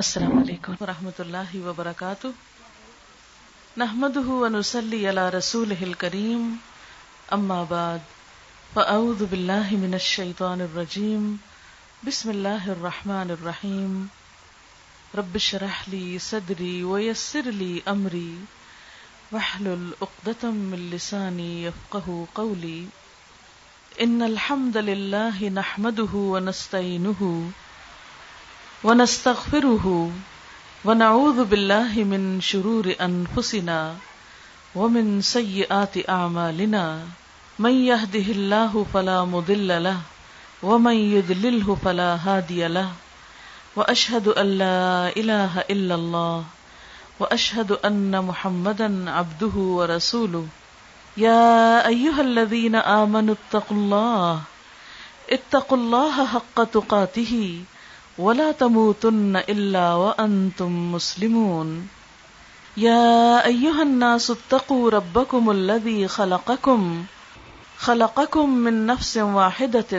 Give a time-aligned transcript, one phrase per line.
[0.00, 0.74] السلام علیکم.
[0.80, 2.28] ورحمۃ اللہ وبرکاتہ.
[3.82, 6.44] نحمده ونصلي على رسوله الكريم
[7.36, 8.04] اما بعد.
[8.74, 11.26] فاعوذ بالله من الشيطان الرجيم
[12.10, 13.98] بسم الله الرحمن الرحيم
[15.22, 18.32] رب اشرح لي صدري ويسر لي امري
[19.32, 22.80] واحلل عقدة من لساني يفقهوا قولي
[24.06, 27.32] ان الحمد لله نحمده ونستعينه
[28.84, 29.86] ونستغفره
[30.84, 33.94] ونعوذ بالله من شرور أنفسنا
[34.74, 36.84] ومن سيئات أعمالنا
[37.58, 39.98] من يهده الله فلا مضل له
[40.62, 42.90] ومن يذلله فلا هادي له
[43.76, 46.44] وأشهد أن لا إله إلا الله
[47.20, 50.46] وأشهد أن محمدا عبده ورسوله
[51.16, 54.40] يا أيها الذين آمنوا اتقوا الله
[55.30, 57.34] اتقوا الله حق تقاته
[58.18, 61.88] ولا تموتن الا وانتم مسلمون.
[62.76, 67.04] يا ايها الناس اتقوا ربكم الذي خلقكم.
[67.78, 69.92] خلقكم من نفس واحده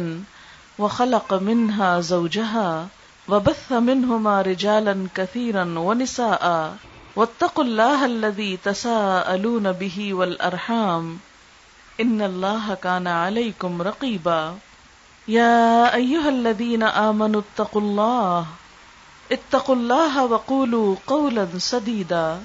[0.80, 2.88] وخلق منها زوجها
[3.30, 6.76] وبث منهما رجالا كثيرا ونساء.
[7.16, 11.20] واتقوا الله الذي تساءلون به والارحام
[12.02, 14.56] ان الله كان عليكم رقيبا.
[15.30, 18.44] يا أيها الذين آمنوا اتقوا الله.
[19.30, 22.40] اتقوا الله وقولوا قولا سديدا.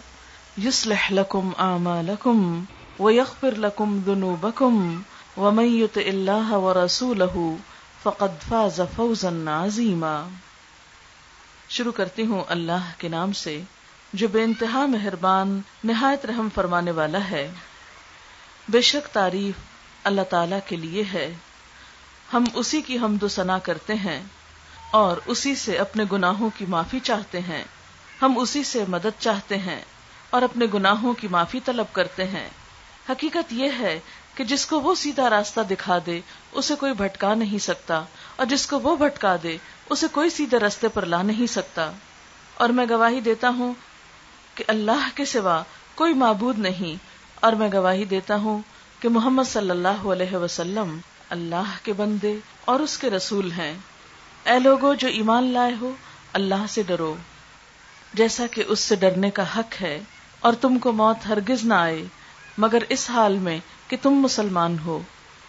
[0.63, 2.65] يصلح لكم أعمالكم
[2.99, 5.03] ويغفر لكم ذنوبكم.
[5.37, 7.55] ومن يطع الله ورسوله
[8.03, 10.29] فقد فاز فوزا عظيما.
[11.69, 13.61] شروع کرتی ہوں اللہ کے نام سے،
[14.13, 17.51] جو بے انتہا مہربان، نہایت رحم فرمانے والا ہے۔
[18.69, 19.55] بے شک تعریف
[20.05, 21.35] اللہ تعالی کے لیے ہے۔
[22.35, 24.23] ہم اسی کی حمد و ثنا کرتے ہیں
[24.91, 27.65] اور اسی سے اپنے گناہوں کی معافی چاہتے ہیں۔
[28.23, 29.81] ہم اسی سے مدد چاہتے ہیں
[30.31, 32.49] اور اپنے گناہوں کی معافی طلب کرتے ہیں۔
[33.11, 34.01] حقیقت یہ ہے
[34.35, 36.21] کہ جس کو وہ سیدھا راستہ دکھا دے،
[36.53, 38.03] اسے کوئی بھٹکا نہیں سکتا،
[38.37, 39.57] اور جس کو وہ بھٹکا دے،
[39.91, 41.91] اسے کوئی سیدھے راستے پر لا نہیں سکتا۔
[42.55, 43.75] اور میں گواہی دیتا ہوں
[44.55, 45.63] کہ اللہ کے سوا
[45.95, 47.03] کوئی معبود نہیں،
[47.35, 48.61] اور میں گواہی دیتا ہوں
[49.01, 50.99] کہ محمد صلی اللہ علیہ وسلم
[51.35, 53.75] اللہ کے بندے اور اس کے رسول ہیں۔
[54.45, 55.91] اے لوگو، جو ایمان لائے ہو،
[56.33, 57.15] اللہ سے ڈرو۔
[58.15, 60.01] جیسا کہ اس سے ڈرنے کا حق ہے
[60.41, 62.05] اور تم کو موت ہرگز نہ آئے،
[62.59, 63.59] مگر اس حال میں
[63.89, 65.01] کہ تم مسلمان ہو۔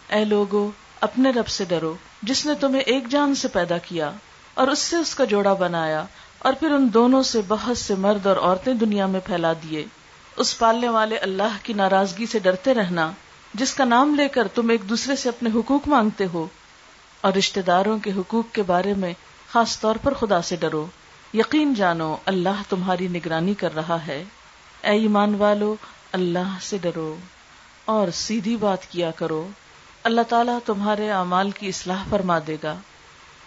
[0.09, 4.12] اے لوگو، اپنے رب سے ڈرو، جس نے تمہیں ایک جان سے پیدا کیا
[4.53, 6.06] اور اس سے اس کا جوڑا بنایا
[6.40, 9.85] اور پھر ان دونوں سے بہت سے مرد اور عورتیں دنیا میں پھیلا دیے۔
[10.35, 13.12] اس پالنے والے اللہ کی ناراضگی سے ڈرتے رہنا۔
[13.58, 16.48] جس کا نام لے کر تم ایک دوسرے سے اپنے حقوق مانگتے ہو
[17.22, 19.14] اور رشتے داروں کے حقوق کے بارے میں
[19.52, 20.86] خاص طور پر خدا سے ڈرو۔
[21.34, 24.24] یقین جانو، اللہ تمہاری نگرانی کر رہا ہے۔
[24.82, 25.76] اے ایمان والو،
[26.12, 27.16] اللہ سے ڈرو
[27.86, 29.48] اور سیدھی بات کیا کرو۔
[30.04, 32.76] اللہ تعالیٰ تمہارے اعمال کی اصلاح فرما دے گا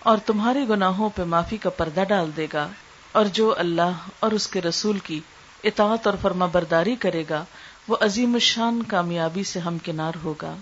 [0.01, 2.69] اور تمہارے گناہوں پہ معافی کا پردہ ڈال دے گا۔
[3.13, 5.21] اور جو اللہ اور اس کے رسول کی
[5.65, 7.45] اطاعت اور فرما برداری کرے گا
[7.89, 10.57] وہ عظیم الشان کامیابی سے ہم کنار ہوگا۔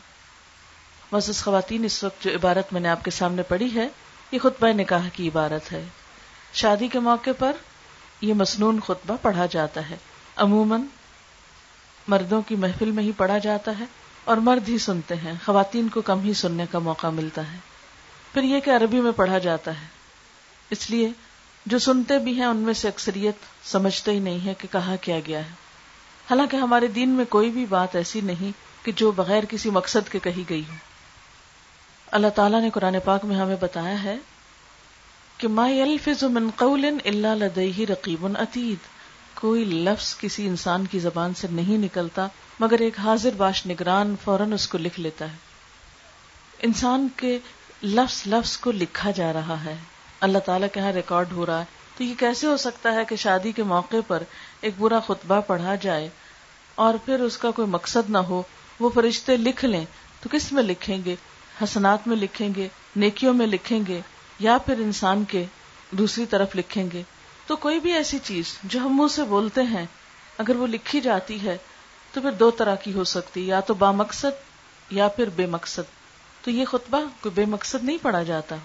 [1.12, 3.88] مزز خواتین، اس وقت جو عبارت میں نے آپ کے سامنے پڑھی ہے،
[4.32, 5.84] یہ خطبہ نکاح کی عبارت ہے۔
[6.52, 7.52] شادی کے موقع پر
[8.20, 9.96] یہ مصنون خطبہ پڑھا جاتا ہے۔
[10.36, 10.80] عموماً
[12.08, 13.84] مردوں کی محفل میں ہی پڑھا جاتا ہے
[14.24, 17.58] اور مرد ہی سنتے ہیں۔ خواتین کو کم ہی سننے کا موقع ملتا ہے۔
[18.32, 19.86] پھر یہ کہ عربی میں پڑھا جاتا ہے۔
[20.70, 21.08] اس لیے
[21.66, 23.34] جو سنتے بھی ہیں، ان میں سے اکثریت
[23.68, 25.65] سمجھتے ہی نہیں ہے کہ کہا کیا گیا ہے۔
[26.30, 30.18] حالانکہ ہمارے دین میں کوئی بھی بات ایسی نہیں کہ جو بغیر کسی مقصد کے
[30.18, 30.74] کہی گئی ہو۔
[32.06, 34.16] اللہ تعالیٰ نے قرآن پاک میں ہمیں بتایا ہے
[35.38, 38.76] کہ ما يلفظ من قول الا لديه رقیب عتید۔
[39.34, 42.26] کوئی لفظ کسی انسان کی زبان سے نہیں نکلتا،
[42.60, 45.36] مگر ایک حاضر باش نگران فوراً اس کو لکھ لیتا ہے۔
[46.58, 47.38] انسان کے
[47.82, 49.76] لفظ لفظ کو لکھا جا رہا ہے۔
[50.20, 51.64] اللہ تعالیٰ کے یہاں ریکارڈ ہو رہا ہے۔
[51.96, 54.22] تو یہ کیسے ہو سکتا ہے کہ شادی کے موقع پر
[54.66, 56.08] ایک برا خطبہ پڑھا جائے
[56.74, 58.42] اور پھر اس کا کوئی مقصد نہ ہو،
[58.80, 59.84] وہ فرشتے لکھ لیں۔
[60.20, 61.14] تو کس میں لکھیں گے؟
[61.64, 64.00] حسنات میں لکھیں گے، نیکیوں میں لکھیں گے،
[64.38, 65.44] یا پھر انسان کے
[65.90, 67.02] دوسری طرف لکھیں گے؟
[67.46, 69.84] تو کوئی بھی ایسی چیز جو ہم منہ سے بولتے ہیں،
[70.38, 71.56] اگر وہ لکھی جاتی ہے،
[72.12, 74.30] تو پھر دو طرح کی ہو سکتی، یا تو با مقصد
[74.90, 75.82] یا پھر بے مقصد۔
[76.44, 78.56] تو یہ خطبہ کوئی بے مقصد نہیں پڑھا جاتا۔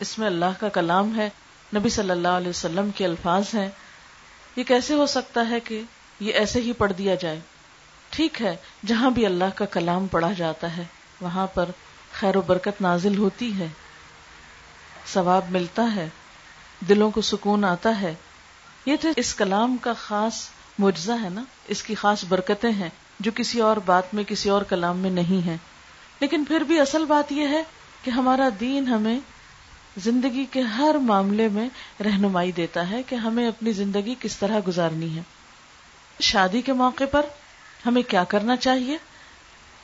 [0.00, 1.30] اس میں اللہ کا کلام ہے،
[1.76, 3.68] نبی صلی اللہ علیہ وسلم کے الفاظ ہیں۔
[4.56, 5.82] یہ کیسے ہو سکتا ہے کہ
[6.20, 7.40] یہ ایسے ہی پڑھ دیا جائے؟
[8.10, 8.56] ٹھیک ہے،
[8.86, 10.84] جہاں بھی اللہ کا کلام پڑھا جاتا ہے،
[11.20, 11.64] وہاں پر
[12.12, 13.66] خیر و برکت نازل ہوتی ہے،
[15.06, 16.08] ثواب ملتا ہے،
[16.88, 18.14] دلوں کو سکون آتا ہے۔
[18.86, 22.88] یہ تو اس کلام کا خاص معجزہ ہے نا؟ اس کی خاص برکتیں ہیں
[23.20, 25.56] جو کسی اور بات میں، کسی اور کلام میں نہیں ہے
[26.20, 27.62] لیکن پھر بھی اصل بات یہ ہے
[28.02, 29.18] کہ ہمارا دین ہمیں
[29.96, 31.68] زندگی کے ہر معاملے میں
[32.02, 35.22] رہنمائی دیتا ہے کہ ہمیں اپنی زندگی کس طرح گزارنی ہے۔
[36.20, 37.26] شادی کے موقع پر
[37.86, 38.98] ہمیں کیا کرنا چاہیے؟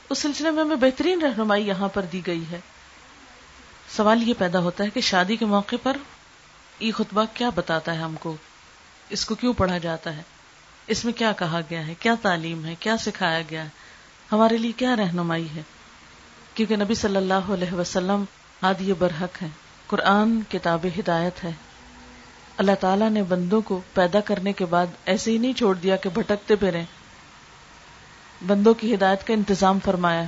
[0.09, 2.59] اس سلسلے میں ہمیں بہترین رہنمائی یہاں پر دی گئی ہے۔
[3.97, 5.97] سوال یہ پیدا ہوتا ہے کہ شادی کے موقع پر
[6.79, 8.35] یہ خطبہ کیا بتاتا ہے ہم کو؟
[9.09, 10.21] اس کو کیوں پڑھا جاتا ہے؟
[10.87, 13.69] اس میں کیا کہا گیا ہے؟ کیا تعلیم ہے؟ کیا سکھایا گیا ہے؟
[14.31, 15.61] ہمارے لیے کیا رہنمائی ہے؟
[16.53, 18.23] کیونکہ نبی صلی اللہ علیہ وسلم
[18.63, 19.47] ہادی برحق ہے
[19.89, 21.51] قرآن کتاب ہدایت ہے۔
[22.57, 26.09] اللہ تعالیٰ نے بندوں کو پیدا کرنے کے بعد ایسے ہی نہیں چھوڑ دیا کہ
[26.09, 26.85] بھٹکتے پھریں۔
[28.47, 30.23] بندوں کی ہدایت کا انتظام فرمایا۔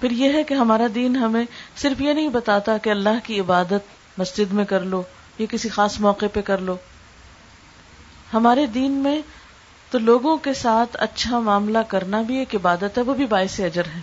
[0.00, 1.44] پھر یہ ہے کہ ہمارا دین ہمیں
[1.76, 5.02] صرف یہ نہیں بتاتا کہ اللہ کی عبادت مسجد میں کر لو
[5.38, 6.76] یا کسی خاص موقع پہ کر لو۔
[8.34, 9.22] ہمارے دین میں
[9.90, 13.84] تو لوگوں کے ساتھ اچھا معاملہ کرنا بھی ایک عبادت ہے، وہ بھی باعث اجر
[13.84, 14.00] ہے۔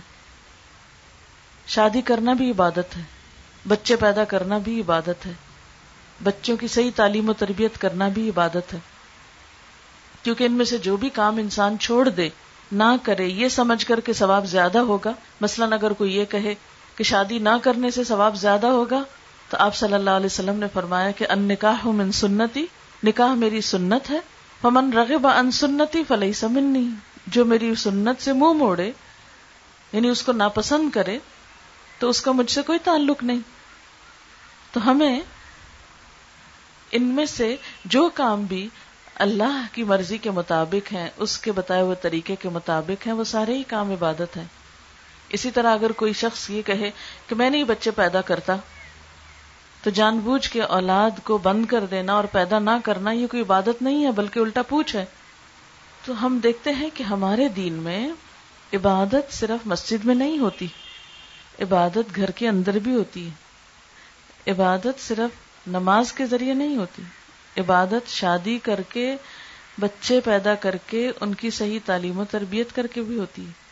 [1.66, 3.13] شادی کرنا بھی عبادت ہے۔
[3.68, 5.32] بچے پیدا کرنا بھی عبادت ہے۔
[6.22, 8.78] بچوں کی صحیح تعلیم و تربیت کرنا بھی عبادت ہے۔
[10.22, 12.28] کیونکہ ان میں سے جو بھی کام انسان چھوڑ دے،
[12.72, 16.54] نہ کرے، یہ سمجھ کر کے ثواب زیادہ ہوگا۔ مثلاً اگر کوئی یہ کہے
[16.96, 19.02] کہ شادی نہ کرنے سے ثواب زیادہ ہوگا،
[19.50, 22.66] تو آپ صلی اللہ علیہ وسلم نے فرمایا کہ ان نکاح من سنتی،
[23.04, 24.20] نکاح میری سنت ہے۔
[24.62, 26.88] فمن رغب ان سنتی فلئی سمنی
[27.26, 28.92] جو میری سنت سے منہ مو موڑے
[29.92, 31.18] یعنی اس کو ناپسند کرے،
[31.98, 33.53] تو اس کا مجھ سے کوئی تعلق نہیں۔
[34.74, 35.20] تو ہمیں
[36.90, 38.68] ان میں سے جو کام بھی
[39.14, 43.24] اللہ کی مرضی کے مطابق ہیں، اس کے بتائے ہوئے طریقے کے مطابق ہیں، وہ
[43.24, 44.44] سارے ہی کام عبادت ہیں۔
[45.28, 46.90] اسی طرح اگر کوئی شخص یہ کہے
[47.26, 48.56] کہ میں نہیں بچے پیدا کرتا،
[49.82, 53.42] تو جان بوجھ کے اولاد کو بند کر دینا اور پیدا نہ کرنا یہ کوئی
[53.42, 55.04] عبادت نہیں ہے، بلکہ الٹا پوچھ ہے۔
[56.04, 58.08] تو ہم دیکھتے ہیں کہ ہمارے دین میں
[58.72, 60.66] عبادت صرف مسجد میں نہیں ہوتی،
[61.60, 63.43] عبادت گھر کے اندر بھی ہوتی ہے۔
[64.46, 65.30] عبادت صرف
[65.66, 67.02] نماز کے ذریعے نہیں ہوتی۔
[67.60, 69.16] عبادت شادی کر کے،
[69.80, 73.64] بچے پیدا کر کے، ان کی صحیح تعلیم و تربیت کر کے بھی ہوتی۔ ہے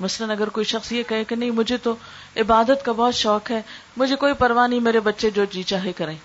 [0.00, 1.94] مثلاً اگر کوئی شخص یہ کہے کہ نہیں، مجھے تو
[2.36, 3.62] عبادت کا بہت شوق ہے،
[3.96, 6.16] مجھے کوئی پرواہ نہیں، میرے بچے جو جی چاہے کریں۔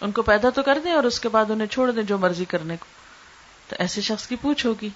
[0.00, 2.44] ان کو پیدا تو کر دیں اور اس کے بعد انہیں چھوڑ دیں جو مرضی
[2.44, 2.86] کرنے کو۔
[3.68, 4.88] تو ایسے شخص کی پوچھ ہوگی۔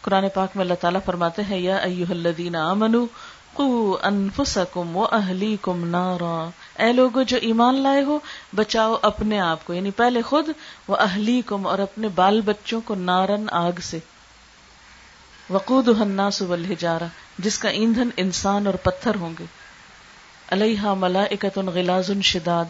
[0.00, 3.06] قرآن پاک میں اللہ تعالیٰ فرماتے ہیں، یا الذین آمنو
[3.52, 6.48] قو انفسکم و اہلیکم نارا۔
[6.80, 8.18] اے لوگو جو ایمان لائے ہو،
[8.54, 10.48] بچاؤ اپنے آپ کو۔ یعنی پہلے خود
[10.88, 13.98] وہ اہلی کم اور اپنے بال بچوں کو نارن آگ سے۔
[15.50, 17.04] وقود الناس والحجارہ
[17.38, 19.44] جس کا ایندھن انسان اور پتھر ہوں گے۔
[20.48, 22.64] علیہ ملائکت غلاظ شداد۔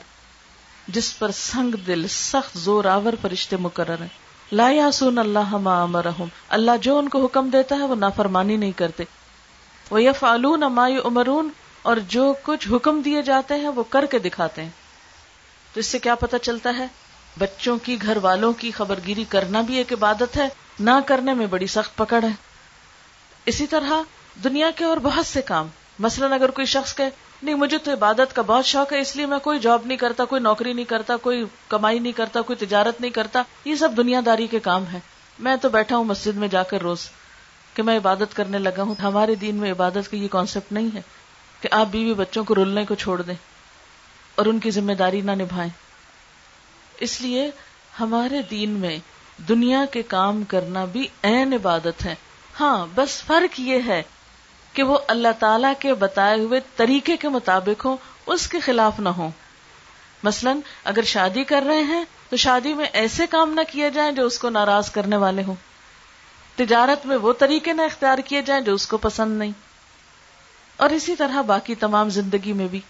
[0.88, 6.24] جس پر سنگ دل، سخت زور آور فرشتے مقرر ہیں۔ لا یاسون اللہ ما امرہم۔
[6.48, 9.04] اللہ جو ان کو حکم دیتا ہے، وہ نافرمانی نہیں کرتے۔
[9.90, 11.48] وہ یفعلون ما یؤمرون۔
[11.82, 14.70] اور جو کچھ حکم دیے جاتے ہیں وہ کر کے دکھاتے ہیں۔
[15.74, 16.86] تو اس سے کیا پتا چلتا ہے؟
[17.38, 20.48] بچوں کی، گھر والوں کی خبرگیری کرنا بھی ایک عبادت ہے،
[20.80, 22.32] نہ کرنے میں بڑی سخت پکڑ ہے۔
[23.46, 23.92] اسی طرح
[24.44, 25.68] دنیا کے اور بہت سے کام۔
[25.98, 27.04] مثلا اگر کوئی شخص کہ
[27.42, 30.24] نہیں، مجھے تو عبادت کا بہت شوق ہے، اس لیے میں کوئی جاب نہیں کرتا،
[30.24, 34.20] کوئی نوکری نہیں کرتا، کوئی کمائی نہیں کرتا، کوئی تجارت نہیں کرتا۔ یہ سب دنیا
[34.26, 35.00] داری کے کام ہے
[35.38, 37.08] میں تو بیٹھا ہوں مسجد میں جا کر روز
[37.74, 41.02] کہ میں عبادت کرنے لگا ہوں۔ ہمارے دین میں عبادت کا یہ کانسیپٹ نہیں ہے۔
[41.60, 43.34] کہ آپ بیوی بچوں کو رولنے کو چھوڑ دیں
[44.34, 45.70] اور ان کی ذمہ داری نہ نبھائیں۔
[47.00, 47.50] اس لیے
[48.00, 48.98] ہمارے دین میں
[49.48, 52.14] دنیا کے کام کرنا بھی این عبادت ہے۔
[52.60, 54.02] ہاں بس فرق یہ ہے
[54.72, 59.08] کہ وہ اللہ تعالی کے بتائے ہوئے طریقے کے مطابق ہوں، اس کے خلاف نہ
[59.08, 59.30] ہو
[60.22, 60.52] مثلا،
[60.84, 64.38] اگر شادی کر رہے ہیں، تو شادی میں ایسے کام نہ کیے جائیں جو اس
[64.38, 65.54] کو ناراض کرنے والے ہوں۔
[66.56, 69.50] تجارت میں وہ طریقے نہ اختیار کیے جائیں جو اس کو پسند نہیں۔
[70.80, 72.80] اور اسی طرح باقی تمام زندگی میں بھی۔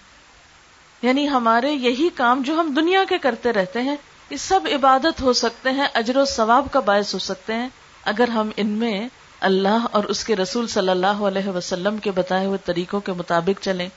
[1.02, 3.96] یعنی ہمارے یہی کام جو ہم دنیا کے کرتے رہتے ہیں،
[4.30, 7.68] یہ سب عبادت ہو سکتے ہیں، اجر و ثواب کا باعث ہو سکتے ہیں۔
[8.04, 9.08] اگر ہم ان میں
[9.40, 13.64] اللہ اور اس کے رسول صلی اللہ علیہ وسلم کے بتائے ہوئے طریقوں کے مطابق
[13.64, 13.88] چلیں۔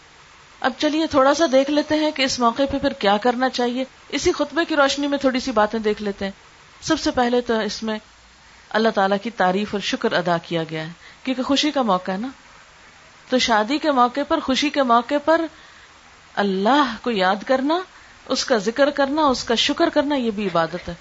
[0.60, 3.84] اب چلیے تھوڑا سا دیکھ لیتے ہیں کہ اس موقع پہ پھر کیا کرنا چاہیے۔
[4.10, 6.32] اسی خطبے کی روشنی میں تھوڑی سی باتیں دیکھ لیتے ہیں۔
[6.82, 8.00] سب سے پہلے تو اس میں
[8.70, 10.92] اللہ تعالیٰ کی تعریف اور شکر ادا کیا گیا ہے،
[11.24, 12.28] کیونکہ خوشی کا موقع ہے نا۔
[13.30, 15.42] تو شادی کے موقع پر، خوشی کے موقع پر
[16.36, 17.80] اللہ کو یاد کرنا،
[18.26, 20.94] اس کا ذکر کرنا، اس کا شکر کرنا، یہ بھی عبادت ہے۔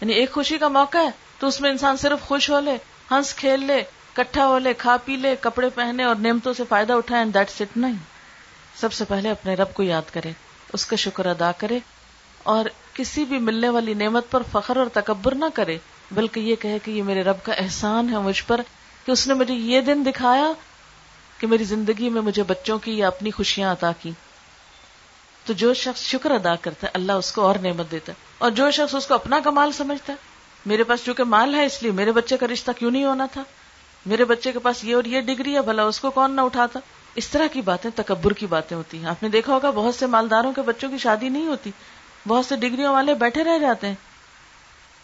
[0.00, 2.76] یعنی ایک خوشی کا موقع ہے تو اس میں انسان صرف خوش ہو لے،
[3.10, 6.92] ہنس کھیل لے، کٹھا ہو لے، کھا پی لے، کپڑے پہنے اور نعمتوں سے فائدہ
[6.92, 7.94] اٹھائے دیٹ نہیں۔
[8.80, 10.32] سب سے پہلے اپنے رب کو یاد کرے،
[10.72, 11.78] اس کا شکر ادا کرے
[12.42, 15.78] اور کسی بھی ملنے والی نعمت پر فخر اور تکبر نہ کرے،
[16.10, 18.60] بلکہ یہ کہے کہ یہ میرے رب کا احسان ہے مجھ پر
[19.06, 20.52] کہ اس نے مجھے یہ دن دکھایا
[21.40, 24.10] کہ میری زندگی میں مجھے بچوں کی یا اپنی خوشیاں عطا کی۔
[25.46, 28.50] تو جو شخص شکر ادا کرتا ہے، اللہ اس کو اور نعمت دیتا ہے۔ اور
[28.50, 30.18] جو شخص اس کو اپنا کمال سمجھتا ہے،
[30.66, 33.42] میرے پاس چونکہ مال ہے اس لیے میرے بچے کا رشتہ کیوں نہیں ہونا تھا؟
[34.06, 36.80] میرے بچے کے پاس یہ اور یہ ڈگری ہے، بھلا اس کو کون نہ اٹھاتا۔
[37.14, 40.06] اس طرح کی باتیں، تکبر کی باتیں ہوتی ہیں۔ آپ نے دیکھا ہوگا، بہت سے
[40.06, 41.70] مالداروں کے بچوں کی شادی نہیں ہوتی۔
[42.28, 43.94] بہت سے ڈگریوں والے بیٹھے رہ جاتے ہیں۔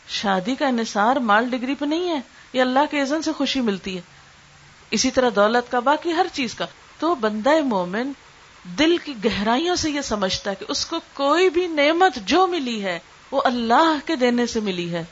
[0.08, 2.20] شادی کا انحصار مال ڈگری پہ نہیں ہے،
[2.52, 4.15] یہ اللہ کے عزن سے خوشی ملتی ہے۔
[4.90, 6.66] اسی طرح دولت کا، باقی ہر چیز کا۔
[6.98, 8.12] تو بندہ مومن
[8.64, 12.84] دل کی گہرائیوں سے یہ سمجھتا ہے کہ اس کو کوئی بھی نعمت جو ملی
[12.84, 12.98] ہے،
[13.30, 15.04] وہ اللہ کے دینے سے ملی ہے۔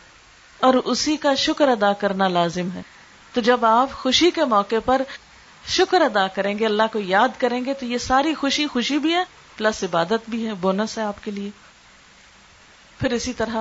[0.59, 2.83] اور اسی کا شکر ادا کرنا لازم ہے۔
[3.33, 5.03] تو جب آپ خوشی کے موقع پر
[5.67, 9.15] شکر ادا کریں گے، اللہ کو یاد کریں گے، تو یہ ساری خوشی خوشی بھی
[9.15, 9.25] ہے،
[9.57, 11.51] پلس عبادت بھی ہے، بونس ہے آپ کے لیے۔
[13.01, 13.57] پھر اسی طرح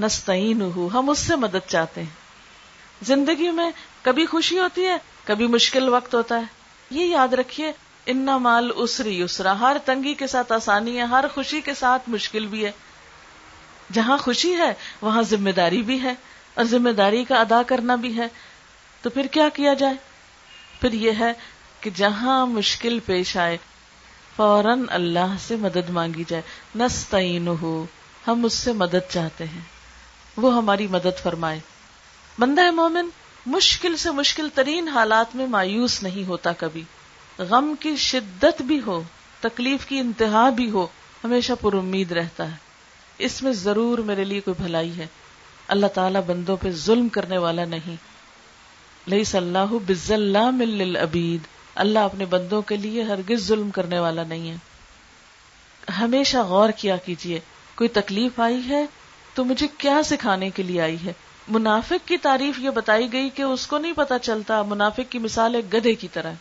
[0.00, 2.22] نستعین ہو ہم اس سے مدد چاہتے ہیں۔
[3.02, 3.70] زندگی میں
[4.02, 6.44] کبھی خوشی ہوتی ہے کبھی مشکل وقت ہوتا ہے۔
[6.90, 7.72] یہ یاد رکھیے،
[8.06, 12.46] ان مال اسری اسرا ہر تنگی کے ساتھ آسانی ہے، ہر خوشی کے ساتھ مشکل
[12.46, 12.72] بھی ہے۔
[13.92, 16.14] جہاں خوشی ہے، وہاں ذمہ داری بھی ہے
[16.54, 18.26] اور ذمہ داری کا ادا کرنا بھی ہے۔
[19.02, 19.94] تو پھر کیا کیا جائے؟
[20.80, 21.32] پھر یہ ہے
[21.80, 23.56] کہ جہاں مشکل پیش آئے،
[24.36, 26.42] فوراً اللہ سے مدد مانگی جائے۔
[26.76, 27.86] نستعین ہو
[28.26, 29.60] ہم اس سے مدد چاہتے ہیں۔
[30.36, 31.60] وہ ہماری مدد فرمائے۔
[32.38, 33.08] بندہ مومن
[33.46, 36.82] مشکل سے مشکل ترین حالات میں مایوس نہیں ہوتا کبھی۔
[37.38, 39.02] غم کی شدت بھی ہو،
[39.40, 40.86] تکلیف کی انتہا بھی ہو،
[41.24, 42.56] ہمیشہ پر امید رہتا ہے۔
[43.18, 45.06] اس میں ضرور میرے لیے کوئی بھلائی ہے۔
[45.68, 47.96] اللہ تعالیٰ بندوں پہ ظلم کرنے والا نہیں۔
[49.10, 54.22] لئی صلاح بز اللہ مل ابید اللہ اپنے بندوں کے لیے ہرگز ظلم کرنے والا
[54.22, 54.56] نہیں ہے۔
[56.00, 57.40] ہمیشہ غور کیا کیجیے
[57.74, 58.86] کوئی تکلیف آئی ہے
[59.34, 61.12] تو مجھے کیا سکھانے کے لیے آئی ہے؟
[61.48, 65.54] منافق کی تعریف یہ بتائی گئی کہ اس کو نہیں پتا چلتا، منافق کی مثال
[65.54, 66.32] ایک گدھے کی طرح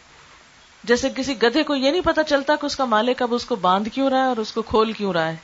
[0.84, 3.56] جیسے کسی گدھے کو یہ نہیں پتا چلتا کہ اس کا مالک اب اس کو
[3.56, 5.36] باندھ کیوں رہا ہے اور اس کو کھول کیوں رہا ہے۔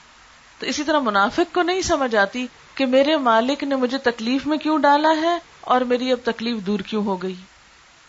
[0.59, 4.57] تو اسی طرح منافق کو نہیں سمجھ آتی کہ میرے مالک نے مجھے تکلیف میں
[4.57, 7.35] کیوں ڈالا ہے اور میری اب تکلیف دور کیوں ہو گئی۔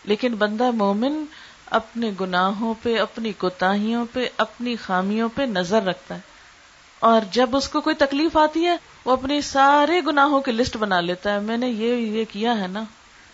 [0.03, 1.25] لیکن بندہ مومن
[1.65, 6.28] اپنے گناہوں پہ، اپنی کوتاہیوں پہ، اپنی خامیوں پہ نظر رکھتا ہے۔
[6.99, 8.75] اور جب اس کو کوئی تکلیف آتی ہے
[9.05, 12.67] وہ اپنی سارے گناہوں کی لسٹ بنا لیتا ہے میں نے یہ یہ کیا ہے
[12.67, 12.83] نا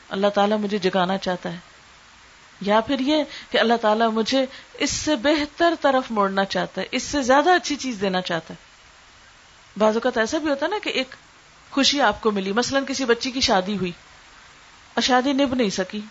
[0.10, 1.58] اللہ تعالیٰ مجھے جگانا چاہتا ہے
[2.62, 7.04] یا پھر یہ کہ اللہ تعالیٰ مجھے اس سے بہتر طرف موڑنا چاہتا ہے اس
[7.04, 10.90] سے زیادہ اچھی چیز دینا چاہتا ہے بعض اوقات ایسا بھی ہوتا ہے نا کہ
[10.90, 11.16] ایک
[11.72, 13.92] خوشی آپ کو ملی مثلا کسی بچی کی شادی ہوئی
[14.94, 16.02] اور شادی نب نہیں سکی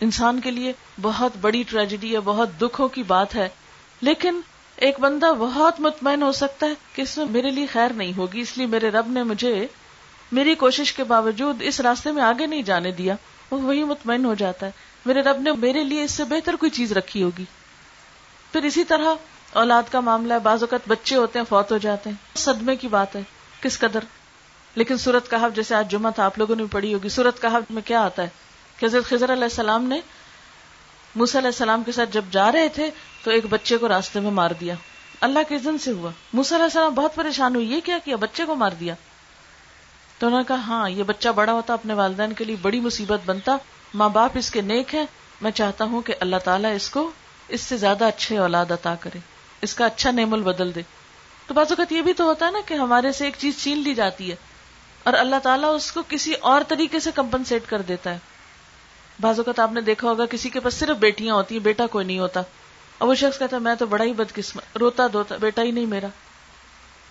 [0.00, 0.72] انسان کے لیے
[1.02, 3.48] بہت بڑی ٹریجڈی ہے، بہت دکھوں کی بات ہے،
[4.00, 4.40] لیکن
[4.80, 8.40] ایک بندہ بہت مطمئن ہو سکتا ہے کہ اس میں میرے لیے خیر نہیں ہوگی،
[8.40, 9.66] اس لیے میرے رب نے مجھے
[10.32, 13.16] میری کوشش کے باوجود اس راستے میں آگے نہیں جانے دیا۔
[13.50, 14.70] وہ وہی مطمئن ہو جاتا ہے۔
[15.06, 17.44] میرے رب نے میرے لیے اس سے بہتر کوئی چیز رکھی ہوگی۔
[18.52, 19.14] پھر اسی طرح
[19.52, 22.88] اولاد کا معاملہ ہے، بعض اوقات بچے ہوتے ہیں، فوت ہو جاتے ہیں۔ صدمے کی
[22.88, 23.22] بات ہے،
[23.60, 24.00] کس قدر؟
[24.74, 27.82] لیکن سورت کہا جیسے آج جمعہ تھا، آپ لوگوں نے پڑھی ہوگی۔ سورت کہا میں
[27.82, 28.28] کیا آتا ہے؟
[28.76, 30.00] کہ حضرت خضر علیہ السلام نے
[31.14, 32.90] موسی علیہ السلام کے ساتھ جب جا رہے تھے
[33.24, 34.74] تو ایک بچے کو راستے میں مار دیا۔
[35.20, 38.44] اللہ کے عزن سے ہوا۔ موسی علیہ السلام بہت پریشان ہوئی۔ یہ کیا کیا؟ بچے
[38.44, 38.94] کو مار دیا۔
[40.18, 43.20] تو انہوں نے کہا ہاں یہ بچہ بڑا ہوتا، اپنے والدین کے لیے بڑی مصیبت
[43.26, 43.56] بنتا۔
[43.94, 45.06] ماں باپ اس کے نیک ہیں۔
[45.40, 47.10] میں چاہتا ہوں کہ اللہ تعالیٰ اس کو
[47.48, 49.18] اس سے زیادہ اچھے اولاد عطا کرے۔
[49.62, 50.82] اس کا اچھا نعم بدل دے۔
[51.46, 53.78] تو بعض اوقات یہ بھی تو ہوتا ہے نا کہ ہمارے سے ایک چیز چھین
[53.78, 54.36] لی جاتی ہے
[55.02, 58.18] اور اللہ تعالیٰ اس کو کسی اور طریقے سے کمپنسیٹ کر دیتا ہے۔
[59.20, 62.06] بعض اوقات آپ نے دیکھا ہوگا کسی کے پاس صرف بیٹیاں ہوتی ہیں، بیٹا کوئی
[62.06, 62.40] نہیں ہوتا۔
[62.98, 65.86] اور وہ شخص کہتا ہے، میں تو بڑا ہی بدقسمت، روتا دھوتا، بیٹا ہی نہیں
[65.86, 66.06] میرا۔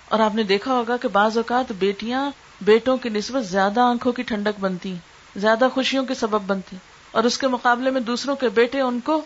[0.10, 4.24] اور آپ نے دیکھا ہوگا کہ بعض اوقات بیٹیاں بیٹوں کی نسبت زیادہ آنکھوں کی
[4.24, 4.96] ٹھنڈک بنتی
[5.36, 6.76] زیادہ خوشیوں کے سبب بنتی
[7.12, 9.26] اور اس کے مقابلے میں دوسروں کے بیٹے ان کو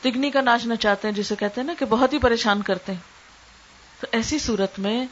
[0.00, 3.00] تگنی کا ناچنا چاہتے ہیں، جسے کہتے ہیں نا کہ بہت ہی پریشان کرتے ہیں۔
[4.00, 5.06] تو ایسی صورت میں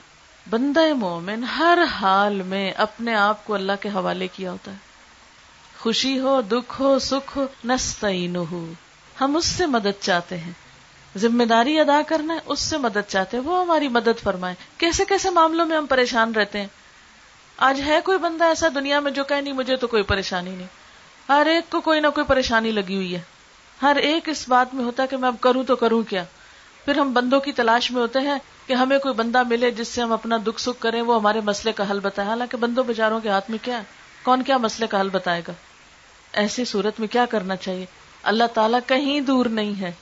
[0.51, 4.86] بندہ مومن ہر حال میں اپنے آپ کو اللہ کے حوالے کیا ہوتا ہے۔
[5.81, 8.73] خوشی ہو، دکھ ہو، سکھ ہو نستعین ہو
[9.21, 10.53] ہم اس سے مدد چاہتے ہیں۔
[11.17, 15.05] ذمہ داری ادا کرنا ہے اس سے مدد چاہتے ہیں۔ وہ ہماری مدد فرمائے۔ کیسے
[15.05, 16.67] کیسے معاملوں میں ہم پریشان رہتے ہیں؟
[17.57, 20.67] آج ہے کوئی بندہ ایسا دنیا میں جو کہ نہیں، مجھے تو کوئی پریشانی نہیں۔
[21.29, 23.21] ہر ایک کو کوئی نہ کوئی پریشانی لگی ہوئی ہے۔
[23.83, 26.25] ہر ایک اس بات میں ہوتا ہے کہ میں اب کروں تو کروں کیا؟
[26.85, 30.03] پھر ہم بندوں کی تلاش میں ہوتے ہیں کہ ہمیں کوئی بندہ ملے جس سے
[30.03, 33.29] ہم اپنا دکھ سکھ کریں، وہ ہمارے مسئلے کا حل بتائے حالانکہ بندوں بچاروں کے
[33.29, 33.83] ہاتھ میں کیا
[34.27, 35.53] کون کیا مسئلے کا حل بتائے گا؟
[36.33, 37.87] ایسی صورت میں کیا کرنا چاہیے؟
[38.23, 39.93] اللہ تعالیٰ کہیں دور نہیں ہے،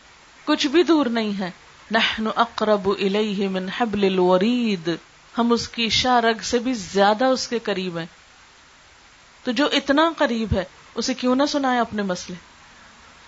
[0.45, 1.51] کچھ بھی دور نہیں ہے۔
[1.91, 4.91] نحن اقرب الیہ من حبل الورید۔
[5.39, 8.07] ہم اس کی شاہ رگ سے بھی زیادہ اس کے قریب ہیں۔
[9.45, 10.65] تو جو اتنا قریب ہے،
[10.95, 12.39] اسے کیوں نہ سنائے اپنے مسئلے؟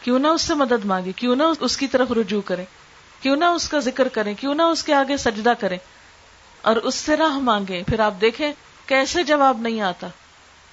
[0.03, 2.65] کیوں نہ اس سے مدد مانگے، کیوں نہ اس کی طرف رجوع کرے،
[3.21, 5.79] کیوں نہ اس کا ذکر کریں کیوں نہ اس کے آگے سجدہ کریں
[6.63, 8.53] اور اس سے راہ مانگے، پھر آپ دیکھیں
[8.87, 10.07] کیسے جواب نہیں آتا۔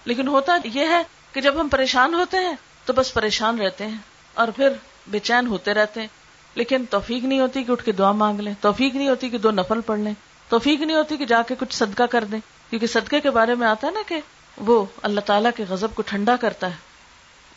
[0.06, 2.56] لیکن ہوتا یہ ہے کہ جب ہم پریشان ہوتے ہیں
[2.86, 3.98] تو بس پریشان رہتے ہیں
[4.34, 4.70] اور پھر
[5.08, 6.08] بے چین ہوتے رہتے ہیں۔
[6.56, 9.52] لیکن توفیق نہیں ہوتی کہ اٹھ کے دعا مانگ لیں، توفیق نہیں ہوتی کہ دو
[9.52, 10.14] نفل پڑھ لیں،
[10.50, 13.68] توفیق نہیں ہوتی کہ جا کے کچھ صدقہ کر دیں۔ کیونکہ صدقے کے بارے میں
[13.68, 14.20] آتا ہے نا کہ
[14.58, 16.76] وہ اللہ تعالیٰ کے غضب کو ٹھنڈا کرتا ہے،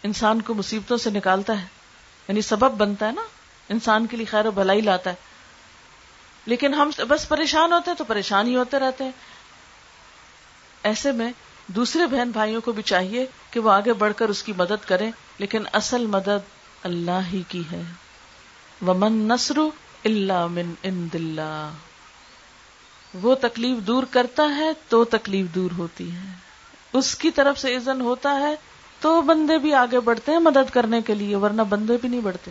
[0.03, 1.67] انسان کو مصیبتوں سے نکالتا ہے۔
[2.29, 3.23] یعنی سبب بنتا ہے نا،
[3.69, 5.15] انسان کے لیے خیر و بھلائی لاتا ہے۔
[6.47, 9.11] لیکن ہم بس پریشان ہوتے ہیں تو پریشان ہی ہوتے رہتے ہیں۔
[10.83, 11.33] ایسے میں
[11.69, 15.11] دوسرے بہن بھائیوں کو بھی چاہیے کہ وہ آگے بڑھ کر اس کی مدد کریں،
[15.39, 17.83] لیکن اصل مدد اللہ ہی کی ہے۔
[18.87, 19.59] ومن نصر
[20.05, 21.09] اللہ من ان
[23.15, 26.33] وہ تکلیف دور کرتا ہے تو تکلیف دور ہوتی ہے۔
[26.93, 28.55] اس کی طرف سے عزن ہوتا ہے
[29.01, 32.51] تو بندے بھی آگے بڑھتے ہیں مدد کرنے کے لیے، ورنہ بندے بھی نہیں بڑھتے۔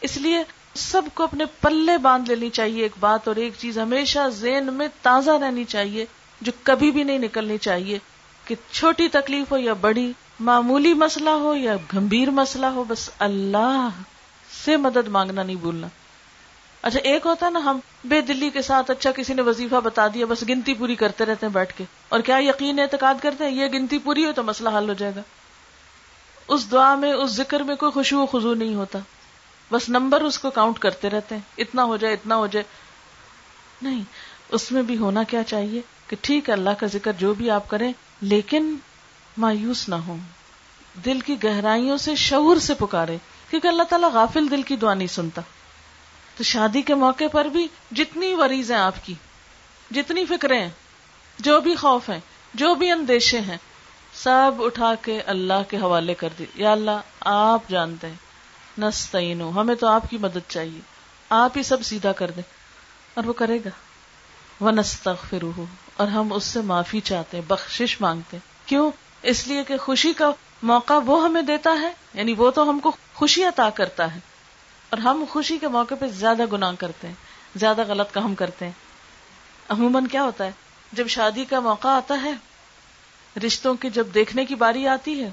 [0.00, 0.42] اس لیے
[0.74, 4.88] سب کو اپنے پلے باندھ لینی چاہیے ایک بات، اور ایک چیز ہمیشہ زین میں
[5.02, 6.06] تازہ رہنی چاہیے
[6.40, 7.98] جو کبھی بھی نہیں نکلنی چاہیے۔
[8.44, 13.88] کہ چھوٹی تکلیف ہو یا بڑی، معمولی مسئلہ ہو یا گمبھیر مسئلہ ہو، بس اللہ
[14.64, 15.86] سے مدد مانگنا نہیں بھولنا۔
[16.82, 20.06] اچھا ایک ہوتا ہے نا، ہم بے دلی کے ساتھ اچھا کسی نے وظیفہ بتا
[20.14, 23.50] دیا، بس گنتی پوری کرتے رہتے ہیں بیٹھ کے۔ اور کیا یقین اعتقاد کرتے ہیں،
[23.50, 25.20] یہ گنتی پوری ہو تو مسئلہ حل ہو جائے گا۔
[26.48, 28.98] اس دعا میں، اس ذکر میں کوئی خوشی و خزو نہیں ہوتا۔
[29.70, 32.64] بس نمبر اس کو کاؤنٹ کرتے رہتے ہیں، اتنا ہو جائے، اتنا ہو جائے۔
[33.82, 34.02] نہیں،
[34.48, 37.70] اس میں بھی ہونا کیا چاہیے کہ ٹھیک ہے، اللہ کا ذکر جو بھی آپ
[37.70, 38.76] کریں لیکن
[39.36, 40.16] مایوس نہ ہو
[41.04, 43.16] دل کی گہرائیوں سے شعور سے پکارے،
[43.50, 45.42] کیونکہ اللہ تعالیٰ غافل دل کی دعا نہیں سنتا۔
[46.36, 49.14] تو شادی کے موقع پر بھی جتنی وریز ہیں آپ کی،
[49.90, 50.70] جتنی فکریں ہیں،
[51.38, 52.20] جو بھی خوف ہیں،
[52.54, 53.56] جو بھی اندیشے ہیں،
[54.14, 58.14] سب اٹھا کے اللہ کے حوالے کر دی۔ یا اللہ، آپ جانتے ہیں۔
[58.78, 60.80] نستعین ہمیں تو آپ کی مدد چاہیے۔
[61.30, 62.42] آپ ہی سب سیدھا کر دیں۔
[63.14, 63.70] اور وہ کرے گا۔
[64.60, 65.44] وہ نستغفر
[65.96, 68.90] اور ہم اس سے معافی چاہتے ہیں، بخشش مانگتے ہیں۔ کیوں؟
[69.22, 70.30] اس لیے کہ خوشی کا
[70.62, 74.20] موقع وہ ہمیں دیتا ہے یعنی وہ تو ہم کو خوشی عطا کرتا ہے۔
[74.90, 77.14] اور ہم خوشی کے موقع پہ زیادہ گناہ کرتے ہیں،
[77.56, 78.72] زیادہ غلط کام کرتے ہیں۔
[79.68, 80.50] عموماً کیا ہوتا ہے؟
[80.92, 82.32] جب شادی کا موقع آتا ہے،
[83.46, 85.30] رشتوں کی جب دیکھنے کی باری آتی ہے،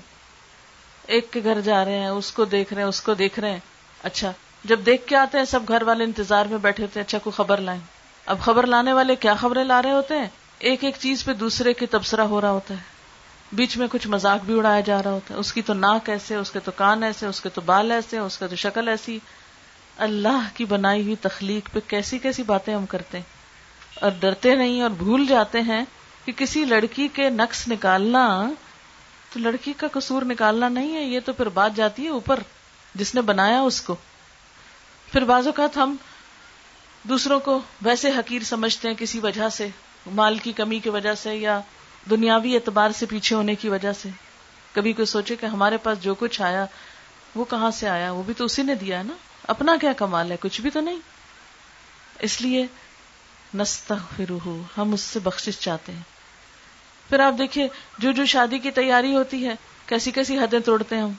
[1.06, 3.52] ایک کے گھر جا رہے ہیں، اس کو دیکھ رہے ہیں، اس کو دیکھ رہے
[3.52, 3.60] ہیں۔
[4.04, 4.32] اچھا
[4.64, 7.34] جب دیکھ کے آتے ہیں، سب گھر والے انتظار میں بیٹھے ہوتے ہیں اچھا کوئی
[7.34, 7.82] خبر لائیں۔
[8.26, 10.28] اب خبر لانے والے کیا خبریں لا رہے ہوتے ہیں؟
[10.62, 12.80] ایک ایک چیز پہ دوسرے کی تبصرہ ہو رہا ہوتا ہے۔
[13.52, 16.36] بیچ میں کچھ مزاق بھی اڑایا جا رہا ہوتا ہے۔ اس کی تو ناک ایسے،
[16.36, 19.20] اس کے تو کان ایسے، اس کے تو بال ایسے، اس کا تو شکل ایسی۔
[19.98, 23.26] اللہ کی بنائی ہوئی تخلیق پہ کیسی کیسی باتیں ہم کرتے ہیں۔
[23.96, 25.86] اور ڈرتے نہیں اور بھول جاتے ہیں
[26.26, 28.52] کہ کسی لڑکی کے نقص نکالنا
[29.34, 32.40] تو لڑکی کا قصور نکالنا نہیں ہے، یہ تو پھر بات جاتی ہے اوپر۔
[32.96, 33.96] جس نے بنایا اس کو۔
[35.12, 35.96] پھر بعض اوقات ہم
[37.04, 39.68] دوسروں کو ویسے حقیر سمجھتے ہیں کسی وجہ سے۔
[40.06, 41.60] مال کی کمی کی وجہ سے یا
[42.10, 44.10] دنیاوی اعتبار سے پیچھے ہونے کی وجہ سے؟
[44.74, 46.66] کبھی کوئی سوچے کہ ہمارے پاس جو کچھ آیا،
[47.36, 49.14] وہ کہاں سے آیا؟ وہ بھی تو اسی نے دیا ہے نا؟
[49.48, 51.00] اپنا کیا کمال ہے؟ کچھ بھی تو نہیں۔
[52.20, 52.66] اس لیے
[53.54, 53.96] نستا
[54.78, 56.02] ہم اس سے بخشش چاہتے ہیں۔
[57.10, 61.04] پھر آپ دیکھیے، جو جو شادی کی تیاری ہوتی ہے، کیسی کیسی حدیں توڑتے ہیں
[61.04, 61.12] ہم۔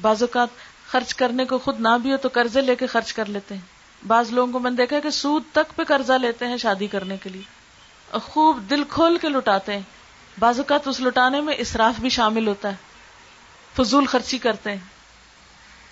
[0.00, 0.48] بعض اوقات
[0.90, 3.80] خرچ کرنے کو خود نہ بھی ہو تو قرضے لے کے خرچ کر لیتے ہیں۔
[4.06, 7.16] بعض لوگوں کو میں نے دیکھا کہ سود تک پہ قرضہ لیتے ہیں شادی کرنے
[7.16, 7.59] کے لیے۔
[8.10, 9.82] اور خوب دل کھول کے لٹاتے ہیں۔
[10.38, 12.76] بعض اوقات اس لٹانے میں اسراف بھی شامل ہوتا ہے۔
[13.76, 14.78] فضول خرچی کرتے ہیں۔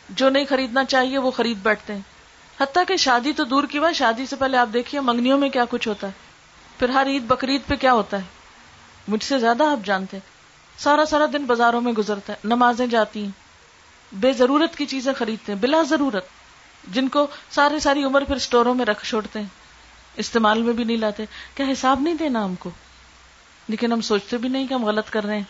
[0.08, 2.00] جو نہیں خریدنا چاہیے وہ خرید بیٹھتے ہیں۔
[2.60, 5.64] حتیٰ کہ شادی تو دور کی بات، شادی سے پہلے آپ دیکھیے منگنیوں میں کیا
[5.70, 6.12] کچھ ہوتا ہے۔
[6.78, 8.22] پھر ہر عید بقرعید پہ کیا ہوتا ہے؟
[9.08, 10.28] مجھ سے زیادہ آپ جانتے ہیں۔
[10.80, 13.30] سارا سارا دن بازاروں میں گزرتا ہے، نمازیں جاتی ہیں۔
[14.12, 16.26] بے ضرورت کی چیزیں خریدتے ہیں، بلا ضرورت۔
[16.84, 19.57] جن کو ساری ساری عمر پھر اسٹوروں میں رکھ چھوڑتے ہیں۔
[20.18, 22.70] استعمال میں بھی نہیں لاتے۔ کیا حساب نہیں دینا ہم کو؟
[23.68, 25.44] لیکن ہم سوچتے بھی نہیں کہ ہم غلط کر رہے ہیں۔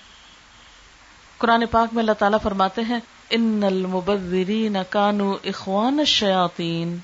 [1.38, 2.98] قرآن پاک میں اللہ تعالیٰ فرماتے ہیں،
[3.30, 6.98] ان المبذرین کانو اخوان الشیاطین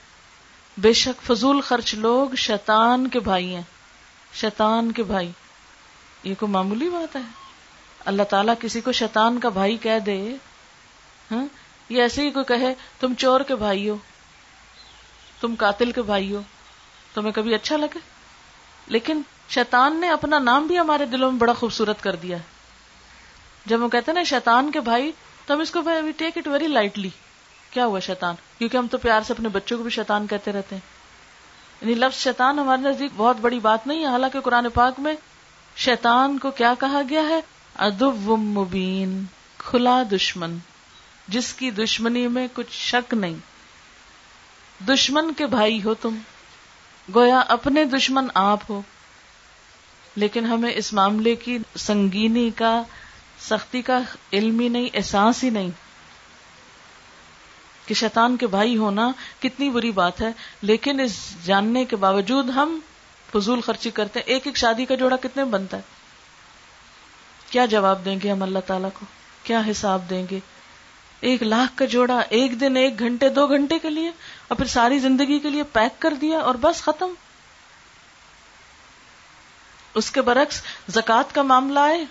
[0.79, 3.63] بے شک فضول خرچ لوگ شیطان کے بھائی ہیں۔
[4.35, 5.33] شیطان کے بھائی۔
[6.25, 7.21] یہ کوئی معمولی بات ہے؟
[8.05, 10.35] اللہ تعالیٰ کسی کو شیطان کا بھائی کہہ دے
[11.31, 11.47] ہاں؟
[11.89, 13.97] یہ ایسے ہی کوئی کہے، تم چور کے بھائی ہو۔
[15.41, 16.43] تم قاتل کے بھائی ہو۔
[17.15, 17.99] تمہیں کبھی اچھا لگے؟
[18.87, 22.43] لیکن شیطان نے اپنا نام بھی ہمارے دلوں میں بڑا خوبصورت کر دیا ہے۔
[23.67, 25.13] جب ہم کہتے ہیں نا شیطان کے بھائی،
[25.47, 25.81] تو ہم اس کو
[26.17, 27.11] ٹیک اٹ ویری لائٹلی
[27.71, 30.75] کیا ہوا شیطان؟ کیونکہ ہم تو پیار سے اپنے بچوں کو بھی شیطان کہتے رہتے
[30.75, 30.83] ہیں۔
[31.81, 35.15] یعنی لفظ شیطان ہمارے نزدیک بہت بڑی بات نہیں ہے۔ حالانکہ قرآن پاک میں
[35.77, 37.41] شیطان کو کیا کہا گیا ہے؟
[37.75, 39.25] ادب مبین،
[39.59, 40.59] کھلا دشمن۔
[41.29, 43.35] جس کی دشمنی میں کچھ شک نہیں۔
[44.89, 46.17] دشمن کے بھائی ہو تم۔
[47.15, 48.83] گویا اپنے دشمن آپ ہو۔
[50.17, 52.83] لیکن ہمیں اس معاملے کی سنگینی کا،
[53.41, 54.01] سختی کا
[54.33, 55.71] علم ہی نہیں، احساس ہی نہیں
[57.87, 60.29] کہ شیطان کے بھائی ہونا کتنی بری بات ہے۔
[60.63, 62.81] لیکن اس جاننے کے باوجود ہم
[63.33, 65.83] فضول خرچی کرتے ہیں۔ ایک ایک شادی کا جوڑا کتنے بنتا ہے؟
[67.51, 69.07] کیا جواب دیں گے ہم اللہ تعالیٰ کو؟
[69.43, 70.41] کیا حساب دیں گے؟
[71.21, 74.11] ایک لاکھ کا جوڑا ایک دن ایک گھنٹے، دو گھنٹے کے لیے؟
[74.49, 77.15] اور پھر ساری زندگی کے لیے پیک کر دیا اور بس ختم۔
[79.95, 82.05] اس کے برعکس زکات کا معاملہ آئے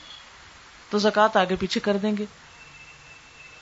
[0.90, 2.26] تو زکات آگے پیچھے کر دیں گے۔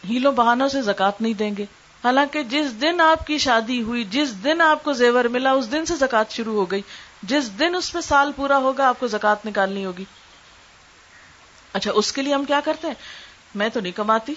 [0.10, 1.66] ہیلوں بہانوں سے زکات نہیں دیں گے۔
[2.04, 5.86] حالانکہ جس دن آپ کی شادی ہوئی، جس دن آپ کو زیور ملا، اس دن
[5.86, 6.82] سے زکات شروع ہو گئی۔
[7.24, 10.06] جس دن اس میں سال پورا ہوگا، آپ کو زکات نکالنی ہوگی۔
[11.74, 12.96] اچھا اس کے لیے ہم کیا کرتے ہیں؟
[13.56, 14.34] میں تو نہیں کماتی،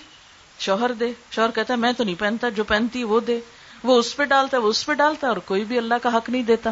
[0.58, 3.40] شوہر دے۔ شوہر کہتا ہے، میں تو نہیں پہنتا، جو پہنتی وہ دے۔
[3.84, 6.16] وہ اس پہ ڈالتا ہے، وہ اس پہ ڈالتا ہے اور کوئی بھی اللہ کا
[6.16, 6.70] حق نہیں دیتا۔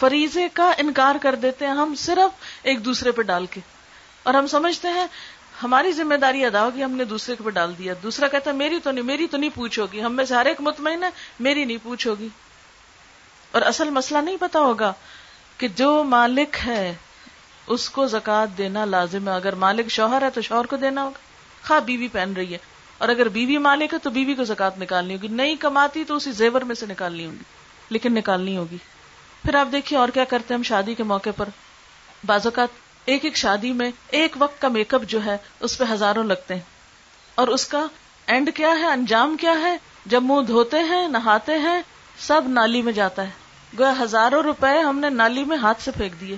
[0.00, 3.60] فریضے کا انکار کر دیتے ہیں ہم صرف ایک دوسرے پہ ڈال کے۔
[4.22, 5.06] اور ہم سمجھتے ہیں،
[5.62, 8.78] ہماری ذمہ داری ادا ہوگی، ہم نے دوسرے پہ ڈال دیا۔ دوسرا کہتا ہے، میری
[8.78, 11.64] تو نہیں، میری تو نہیں پوچھو گی ہم میں سے ہر ایک مطمئن ہے، میری
[11.64, 12.28] نہیں پوچھو گی
[13.50, 14.92] اور اصل مسئلہ نہیں پتا ہوگا
[15.58, 16.94] کہ جو مالک ہے،
[17.66, 21.18] اس کو زکات دینا لازم ہے۔ اگر مالک شوہر ہے تو شوہر کو دینا ہوگا۔
[21.68, 22.73] خواہ بیوی پہن رہی ہے۔
[23.04, 26.32] اور اگر بیوی مالک ہے تو بیوی کو زکات نکالنی ہوگی۔ نہیں کماتی تو اسی
[26.32, 27.42] زیور میں سے نکالنی ہوگی،
[27.90, 28.76] لیکن نکالنی ہوگی۔
[29.42, 31.48] پھر آپ دیکھیے اور کیا کرتے ہیں ہم شادی کے موقع پر؟
[32.24, 32.68] بعض اوقات
[33.04, 36.54] ایک ایک شادی میں ایک وقت کا میک اپ جو ہے، اس پہ ہزاروں لگتے
[36.54, 36.60] ہیں۔
[37.34, 37.86] اور اس کا
[38.26, 41.82] اینڈ کیا ہے؟ انجام کیا ہے؟ جب منہ دھوتے ہیں، نہاتے ہیں،
[42.18, 43.30] سب نالی میں جاتا ہے۔
[43.78, 46.36] گویا ہزاروں روپے ہم نے نالی میں ہاتھ سے پھینک دیے۔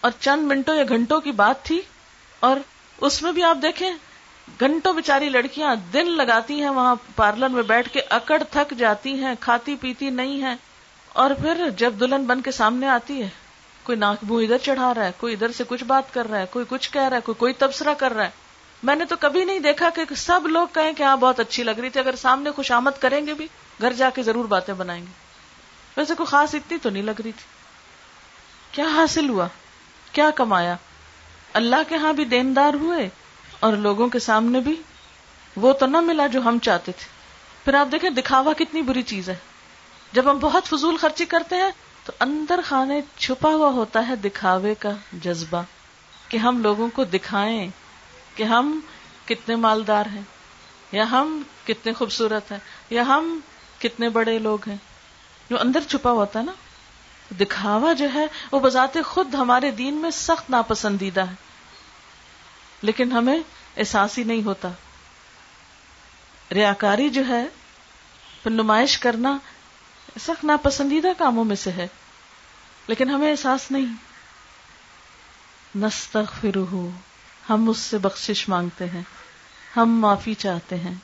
[0.00, 1.80] اور چند منٹوں یا گھنٹوں کی بات تھی،
[2.40, 2.56] اور
[3.00, 3.90] اس میں بھی آپ دیکھیں
[4.60, 9.34] گھنٹوں بےچاری لڑکیاں دن لگاتی ہیں وہاں پارلر میں بیٹھ کے، اکڑ تھک جاتی ہیں،
[9.40, 10.54] کھاتی پیتی نہیں ہے
[11.08, 13.28] اور پھر جب دلہن بن کے سامنے آتی ہے،
[13.82, 16.46] کوئی ناک منہ ادھر چڑھا رہا ہے، کوئی ادھر سے کچھ بات کر رہا ہے،
[16.50, 18.30] کوئی کچھ کہہ رہا ہے، کوئی کوئی تبصرہ کر رہا ہے۔
[18.82, 21.70] میں نے تو کبھی نہیں دیکھا کہ سب لوگ کہیں کہ ہاں بہت اچھی لگ
[21.70, 23.46] رہی تھی۔ اگر سامنے خوش آمد کریں گے بھی،
[23.80, 25.12] گھر جا کے ضرور باتیں بنائیں گے۔
[25.96, 27.44] ویسے کوئی خاص اتنی تو نہیں لگ رہی تھی۔
[28.72, 29.48] کیا حاصل ہوا؟
[30.12, 30.76] کیا کمایا؟
[31.52, 33.08] اللہ کے ہاں بھی دیندار ہوئے؟
[33.64, 34.82] اور لوگوں کے سامنے بھی
[35.56, 37.06] وہ تو نہ ملا جو ہم چاہتے تھے۔
[37.64, 39.36] پھر آپ دیکھیں دکھاوا کتنی بری چیز ہے۔
[40.12, 41.70] جب ہم بہت فضول خرچی کرتے ہیں
[42.04, 45.62] تو اندر خانے چھپا ہوا ہوتا ہے دکھاوے کا جذبہ
[46.28, 47.68] کہ ہم لوگوں کو دکھائیں
[48.34, 48.80] کہ ہم
[49.24, 50.22] کتنے مالدار ہیں،
[50.92, 52.58] یا ہم کتنے خوبصورت ہیں،
[52.90, 53.40] یا ہم
[53.78, 54.76] کتنے بڑے لوگ ہیں۔
[55.50, 56.52] جو اندر چھپا ہوتا ہے نا،
[57.40, 61.53] دکھاوا جو ہے، وہ بذات خود ہمارے دین میں سخت ناپسندیدہ ہے۔
[62.84, 63.38] لیکن ہمیں
[63.76, 64.68] احساس ہی نہیں ہوتا۔
[66.50, 67.46] ریاکاری جو ہے،
[68.46, 69.38] نمائش کرنا
[70.20, 71.88] سخت ناپسندیدہ کاموں میں سے ہے،
[72.86, 73.86] لیکن ہمیں احساس نہیں۔
[75.78, 76.74] نستغفرہ،
[77.50, 79.02] ہم اس سے بخشش مانگتے ہیں،
[79.76, 80.94] ہم معافی چاہتے ہیں۔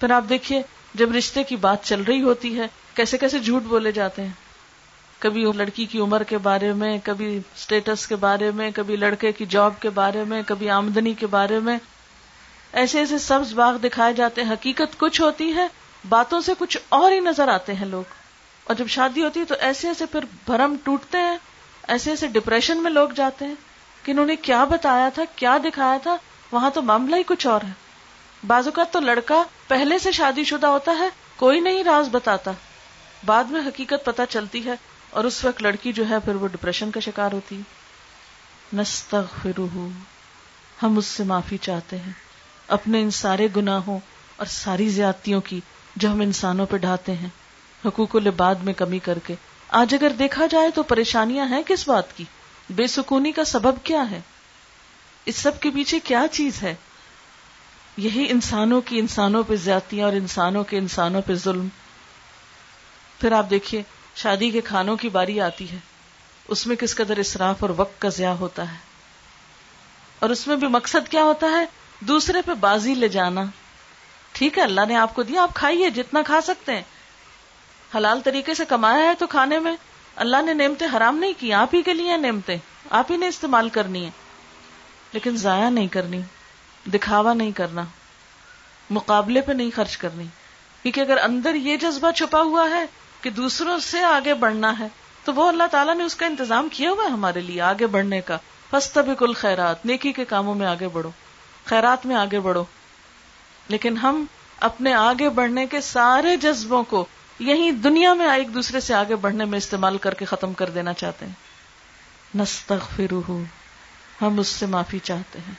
[0.00, 0.62] پھر آپ دیکھیے،
[0.94, 4.43] جب رشتے کی بات چل رہی ہوتی ہے، کیسے کیسے جھوٹ بولے جاتے ہیں۔
[5.24, 9.46] کبھی لڑکی کی عمر کے بارے میں، کبھی اسٹیٹس کے بارے میں، کبھی لڑکے کی
[9.46, 11.78] جاب کے بارے میں، کبھی آمدنی کے بارے میں۔
[12.72, 15.66] ایسے ایسے سبز باغ دکھائے جاتے ہیں۔ حقیقت کچھ ہوتی ہے،
[16.08, 18.02] باتوں سے کچھ اور ہی نظر آتے ہیں لوگ۔
[18.64, 21.36] اور جب شادی ہوتی ہے تو ایسے ایسے پھر بھرم ٹوٹتے ہیں۔
[21.88, 23.54] ایسے ایسے ڈپریشن میں لوگ جاتے ہیں
[24.02, 26.16] کہ انہوں نے کیا بتایا تھا، کیا دکھایا تھا،
[26.52, 27.72] وہاں تو معاملہ ہی کچھ اور ہے۔
[28.46, 32.50] بعض اوقات تو لڑکا پہلے سے شادی شدہ ہوتا ہے، کوئی نہیں راز بتاتا۔
[33.26, 36.90] بعد میں حقیقت پتہ چلتی ہے اور اس وقت لڑکی جو ہے پھر وہ ڈپریشن
[36.90, 37.60] کا شکار ہوتی۔
[38.72, 39.88] نستغفرہ،
[40.82, 42.12] ہم اس سے معافی چاہتے ہیں۔
[42.68, 43.98] اپنے ان سارے گناہوں
[44.36, 45.60] اور ساری زیادتیوں کی
[45.96, 47.28] جو ہم انسانوں پہ ڈھاتے ہیں،
[47.84, 49.34] حقوق العباد میں کمی کر کے۔
[49.68, 52.24] آج اگر دیکھا جائے تو پریشانیاں ہیں کس بات کی؟
[52.70, 54.20] بے سکونی کا سبب کیا ہے؟
[55.24, 56.74] اس سب کے پیچھے کیا چیز ہے؟
[57.96, 61.68] یہی انسانوں کی انسانوں پہ زیادتیاں اور انسانوں کے انسانوں پہ ظلم۔
[63.20, 63.82] پھر آپ دیکھیے
[64.14, 65.76] شادی کے کھانوں کی باری آتی ہے۔
[66.48, 68.76] اس میں کس قدر اسراف اور وقت کا ضیاع ہوتا ہے۔
[70.18, 71.64] اور اس میں بھی مقصد کیا ہوتا ہے؟
[72.00, 73.42] دوسرے پہ بازی لے جانا۔
[74.32, 76.82] ٹھیک ہے، اللہ نے آپ کو دیا، آپ کھائیے، جتنا کھا سکتے ہیں۔
[77.96, 79.76] حلال طریقے سے کمایا ہے تو کھانے میں۔
[80.16, 82.56] اللہ نے نعمتیں حرام نہیں کی، آپ ہی کے لیے نعمتیں۔
[82.90, 84.10] آپ ہی نے استعمال کرنی ہے
[85.12, 86.20] لیکن ضائع نہیں کرنی،
[86.92, 87.84] دکھاوا نہیں کرنا،
[88.90, 90.24] مقابلے پہ نہیں خرچ کرنی۔
[90.82, 92.84] کیونکہ اگر اندر یہ جذبہ چھپا ہوا ہے
[93.24, 94.88] کہ دوسروں سے آگے بڑھنا ہے۔
[95.24, 98.20] تو وہ اللہ تعالیٰ نے اس کا انتظام کیا ہوا ہے ہمارے لیے آگے بڑھنے
[98.20, 98.38] کا۔
[98.70, 101.10] فسط کل خیرات نیکی کے کاموں میں آگے بڑھو۔
[101.64, 102.64] خیرات میں آگے بڑھو۔
[103.68, 104.24] لیکن ہم
[104.60, 107.06] اپنے آگے بڑھنے کے سارے جذبوں کو
[107.38, 110.92] یہی دنیا میں ایک دوسرے سے آگے بڑھنے میں استعمال کر کے ختم کر دینا
[110.92, 111.32] چاہتے ہیں۔
[112.34, 113.32] نستغفرہ
[114.22, 115.54] ہم اس سے معافی چاہتے ہیں۔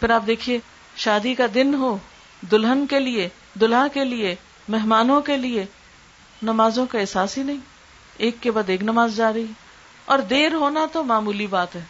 [0.00, 0.58] پھر آپ دیکھیے،
[0.96, 1.98] شادی کا دن ہو،
[2.50, 3.28] دلہن کے لیے،
[3.60, 4.34] دلہا کے لیے،
[4.68, 5.66] مہمانوں کے لیے
[6.44, 7.58] نمازوں کا احساس ہی نہیں۔
[8.16, 9.46] ایک کے بعد ایک نماز جا رہی
[10.04, 11.80] اور دیر ہونا تو معمولی بات ہے۔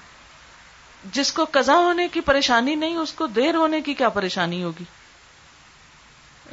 [1.12, 4.84] جس کو قضا ہونے کی پریشانی نہیں، اس کو دیر ہونے کی کیا پریشانی ہوگی؟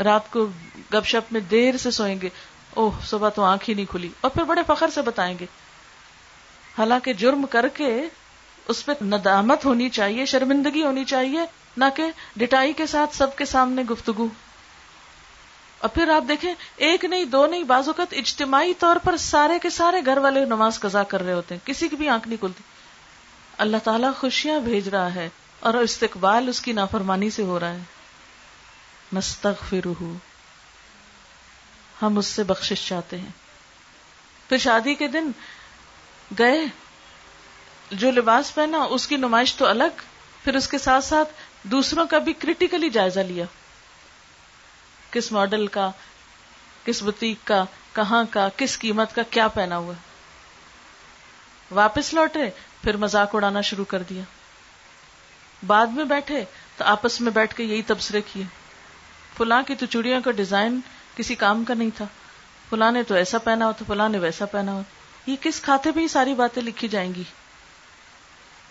[0.03, 0.45] رات کو
[0.93, 2.29] گپ شپ میں دیر سے سوئیں گے۔
[2.73, 5.45] اوہ، صبح تو آنکھ ہی نہیں کھلی۔ اور پھر بڑے فخر سے بتائیں گے۔
[6.77, 8.01] حالانکہ جرم کر کے
[8.67, 11.39] اس پہ ندامت ہونی چاہیے، شرمندگی ہونی چاہیے،
[11.77, 12.03] نہ کہ
[12.35, 14.27] ڈٹائی کے ساتھ سب کے سامنے گفتگو۔
[15.81, 19.69] اور پھر آپ دیکھیں، ایک نہیں، دو نہیں، بعض اوقات اجتماعی طور پر سارے کے
[19.69, 22.63] سارے گھر والے نماز قضا کر رہے ہوتے ہیں۔ کسی کی بھی آنکھ نہیں کھلتی۔
[23.57, 27.79] اللہ تعالیٰ خوشیاں بھیج رہا ہے اور استقبال اس کی نافرمانی سے ہو رہا ہے۔
[29.13, 30.03] نستغفرہ۔
[32.01, 33.29] ہم اس سے بخشش چاہتے ہیں۔
[34.49, 35.31] پھر شادی کے دن
[36.39, 36.65] گئے،
[37.91, 40.01] جو لباس پہنا، اس کی نمائش تو الگ،
[40.43, 41.29] پھر اس کے ساتھ ساتھ
[41.63, 43.45] دوسروں کا بھی کریٹیکلی جائزہ لیا۔
[45.11, 45.91] کس ماڈل کا،
[46.85, 49.93] کس بتیک کا، کہاں کا، کس قیمت کا کیا پہنا ہوا؟
[51.71, 52.49] واپس لوٹے،
[52.83, 54.23] پھر مزاق اڑانا شروع کر دیا۔
[55.67, 56.45] بعد میں بیٹھے
[56.77, 58.43] تو آپس میں بیٹھ کے یہی تبصرے کیے۔
[59.37, 60.79] فلاں کی تو چوڑیوں کا ڈیزائن
[61.15, 62.05] کسی کام کا نہیں تھا۔
[62.69, 64.81] فلاں نے تو ایسا پہنا ہو تو فلاں نے ویسا پہنا ہو۔
[65.27, 67.23] یہ کس کھاتے میں یہ ساری باتیں لکھی جائیں گی؟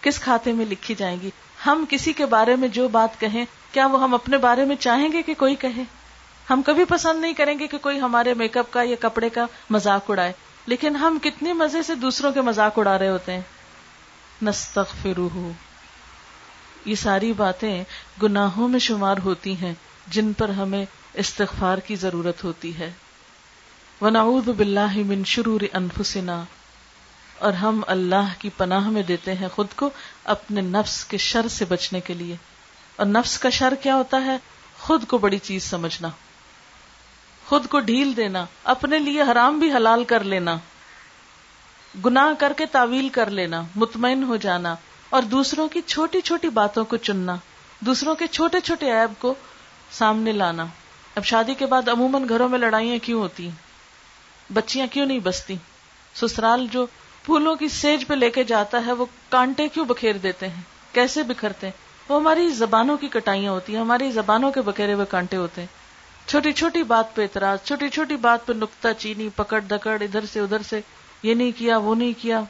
[0.00, 1.31] کس کھاتے میں لکھی جائیں گی؟
[1.66, 5.12] ہم کسی کے بارے میں جو بات کہیں، کیا وہ ہم اپنے بارے میں چاہیں
[5.12, 5.83] گے کہ کوئی کہے؟
[6.51, 9.47] ہم کبھی پسند نہیں کریں گے کہ کوئی ہمارے میک اپ کا یا کپڑے کا
[9.71, 10.33] مذاق اڑائے۔
[10.67, 13.41] لیکن ہم کتنے مزے سے دوسروں کے مذاق اڑا رہے ہوتے ہیں۔
[14.43, 15.51] نستغفروہ۔
[16.85, 17.85] یہ ساری باتیں
[18.23, 19.75] گناہوں میں شمار ہوتی ہیں،
[20.07, 20.85] جن پر ہمیں
[21.15, 22.93] استغفار کی ضرورت ہوتی ہے۔
[24.01, 26.45] ونعوذ باللہ من شرور انفسنا۔
[27.39, 29.91] اور ہم اللہ کی پناہ میں دیتے ہیں خود کو
[30.25, 32.37] اپنے نفس کے شر سے بچنے کے لیے۔
[32.97, 34.37] اور نفس کا شر کیا ہوتا ہے؟
[34.79, 36.09] خود کو بڑی چیز سمجھنا۔
[37.51, 40.57] خود کو ڈھیل دینا، اپنے لیے حرام بھی حلال کر لینا،
[42.05, 44.75] گناہ کر کے تعویل کر لینا، مطمئن ہو جانا،
[45.11, 47.37] اور دوسروں کی چھوٹی چھوٹی باتوں کو چننا،
[47.81, 49.35] دوسروں کے چھوٹے چھوٹے عیب کو
[49.91, 50.67] سامنے لانا۔
[51.15, 55.57] اب شادی کے بعد عموماً گھروں میں لڑائیاں کیوں ہوتی؟ ہیں بچیاں کیوں نہیں بستی؟
[56.15, 56.87] سسرال جو
[57.25, 61.23] پھولوں کی سیج پہ لے کے جاتا ہے، وہ کانٹے کیوں بکھیر دیتے ہیں؟ کیسے
[61.23, 61.75] بکھرتے؟ ہیں
[62.09, 65.80] وہ ہماری زبانوں کی کٹائیاں ہوتی ہیں، ہماری زبانوں کے بکھیرے ہوئے کانٹے ہوتے ہیں۔
[66.31, 70.40] چھوٹی چھوٹی بات پہ اعتراض، چھوٹی چھوٹی بات پہ نکتا چینی، پکڑ دکڑ، ادھر سے
[70.40, 70.81] ادھر سے،
[71.23, 72.40] یہ نہیں کیا، وہ نہیں کیا۔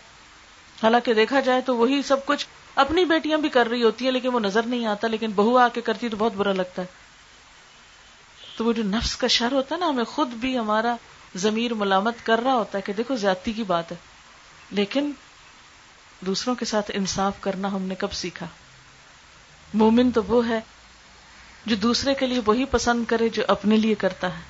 [0.83, 4.29] حالانکہ دیکھا جائے تو وہی سب کچھ اپنی بیٹیاں بھی کر رہی ہوتی ہیں، لیکن
[4.29, 6.87] وہ نظر نہیں آتا، لیکن بہو آ کے کرتی تو بہت برا لگتا ہے۔
[8.57, 10.97] تو وہ جو نفس کا شر ہوتا ہے نا، ہمیں خود بھی ہمارا
[11.35, 13.97] ضمیر ملامت کر رہا ہوتا ہے کہ دیکھو زیادتی کی بات ہے۔
[14.71, 15.11] لیکن
[16.27, 18.47] دوسروں کے ساتھ انصاف کرنا ہم نے کب سیکھا؟
[19.75, 20.61] مومن تو وہ ہے
[21.66, 24.42] جو دوسرے کے لیے وہی پسند کرے جو اپنے لیے کرتا ہے۔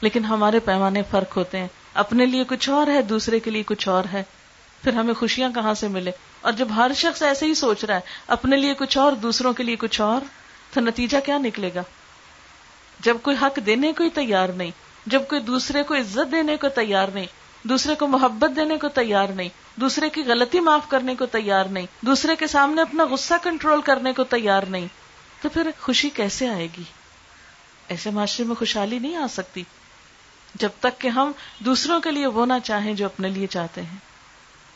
[0.00, 3.88] لیکن ہمارے پیمانے فرق ہوتے ہیں۔ اپنے لیے کچھ اور ہے، دوسرے کے لیے کچھ
[3.88, 4.22] اور ہے۔
[4.82, 6.10] پھر ہمیں خوشیاں کہاں سے ملے؟
[6.40, 9.62] اور جب ہر شخص ایسے ہی سوچ رہا ہے، اپنے لیے کچھ اور، دوسروں کے
[9.62, 10.20] لیے کچھ اور،
[10.74, 11.82] تو نتیجہ کیا نکلے گا؟
[13.00, 14.70] جب کوئی حق دینے کو ہی تیار نہیں،
[15.06, 17.26] جب کوئی دوسرے کو عزت دینے کو تیار نہیں،
[17.62, 21.86] دوسرے کو محبت دینے کو تیار نہیں، دوسرے کی غلطی معاف کرنے کو تیار نہیں،
[22.00, 24.88] دوسرے کے سامنے اپنا غصہ کنٹرول کرنے کو تیار نہیں
[25.46, 26.82] تو پھر خوشی کیسے آئے گی؟
[27.88, 29.62] ایسے معاشرے میں خوشحالی نہیں آ سکتی،
[30.54, 33.96] جب تک کہ ہم دوسروں کے لیے وہ نہ چاہیں جو اپنے لیے چاہتے ہیں۔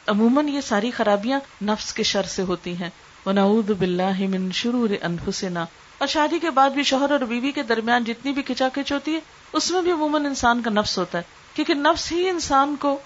[0.06, 2.90] عموماً یہ ساری خرابیاں نفس کے شر سے ہوتی ہیں۔
[3.26, 5.66] من شرور انفسنا۔
[5.98, 9.14] اور شادی کے بعد بھی شوہر اور بیوی کے درمیان جتنی بھی کچا کچ ہوتی
[9.14, 9.20] ہے،
[9.52, 11.22] اس میں بھی عموماً انسان کا نفس ہوتا ہے۔
[11.54, 12.98] کیونکہ نفس ہی انسان کو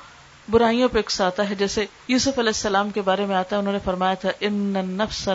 [0.50, 3.79] برائیوں پہ اکساتا ہے۔ جیسے یوسف علیہ السلام کے بارے میں آتا ہے، انہوں نے
[3.85, 5.29] فرمایا تھا، ان نفس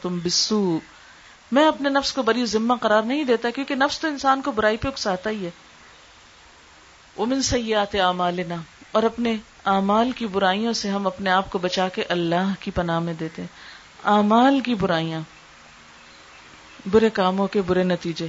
[0.00, 0.78] تم بسو
[1.52, 4.76] میں اپنے نفس کو بری ذمہ قرار نہیں دیتا کیونکہ نفس تو انسان کو برائی
[4.76, 5.50] پہ اکساتا ہی ہے۔
[7.18, 8.54] امن سیات اعمالنا
[8.92, 13.00] اور اپنے اعمال کی برائیوں سے ہم اپنے آپ کو بچا کے اللہ کی پناہ
[13.00, 13.42] میں دیتے
[14.04, 15.20] اعمال کی برائیاں،
[16.90, 18.26] برے کاموں کے برے نتیجے،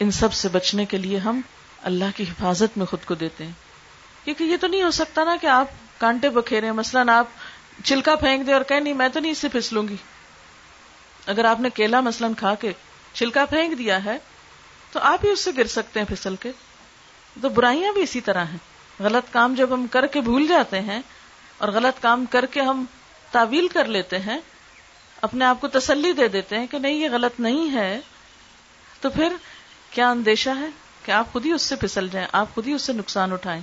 [0.00, 1.40] ان سب سے بچنے کے لیے ہم
[1.82, 3.52] اللہ کی حفاظت میں خود کو دیتے ہیں۔
[4.24, 5.66] کیونکہ یہ تو نہیں ہو سکتا نا کہ آپ
[5.98, 7.26] کانٹے بکھیرے مثلاً آپ
[7.84, 9.96] چلکا پھینک دے اور کہ نہیں، میں تو نہیں اس سے پھسلوں گی۔
[11.28, 12.72] اگر آپ نے کیلا مثلاً کھا کے
[13.12, 14.18] چھلکا پھینک دیا ہے،
[14.92, 16.52] تو آپ ہی اس سے گر سکتے ہیں پھسل کے۔
[17.42, 18.58] تو برائیاں بھی اسی طرح ہیں۔
[19.00, 21.02] غلط کام جب ہم کر کے بھول جاتے ہیں
[21.58, 22.84] اور غلط کام کر کے ہم
[23.30, 24.38] تعویل کر لیتے ہیں،
[25.22, 28.00] اپنے آپ کو تسلی دے دیتے ہیں کہ نہیں، یہ غلط نہیں ہے،
[29.00, 29.32] تو پھر
[29.90, 30.68] کیا اندیشہ ہے
[31.04, 33.60] کہ آپ خود ہی اس سے پھسل جائیں، آپ خود ہی اس سے نقصان اٹھائیں۔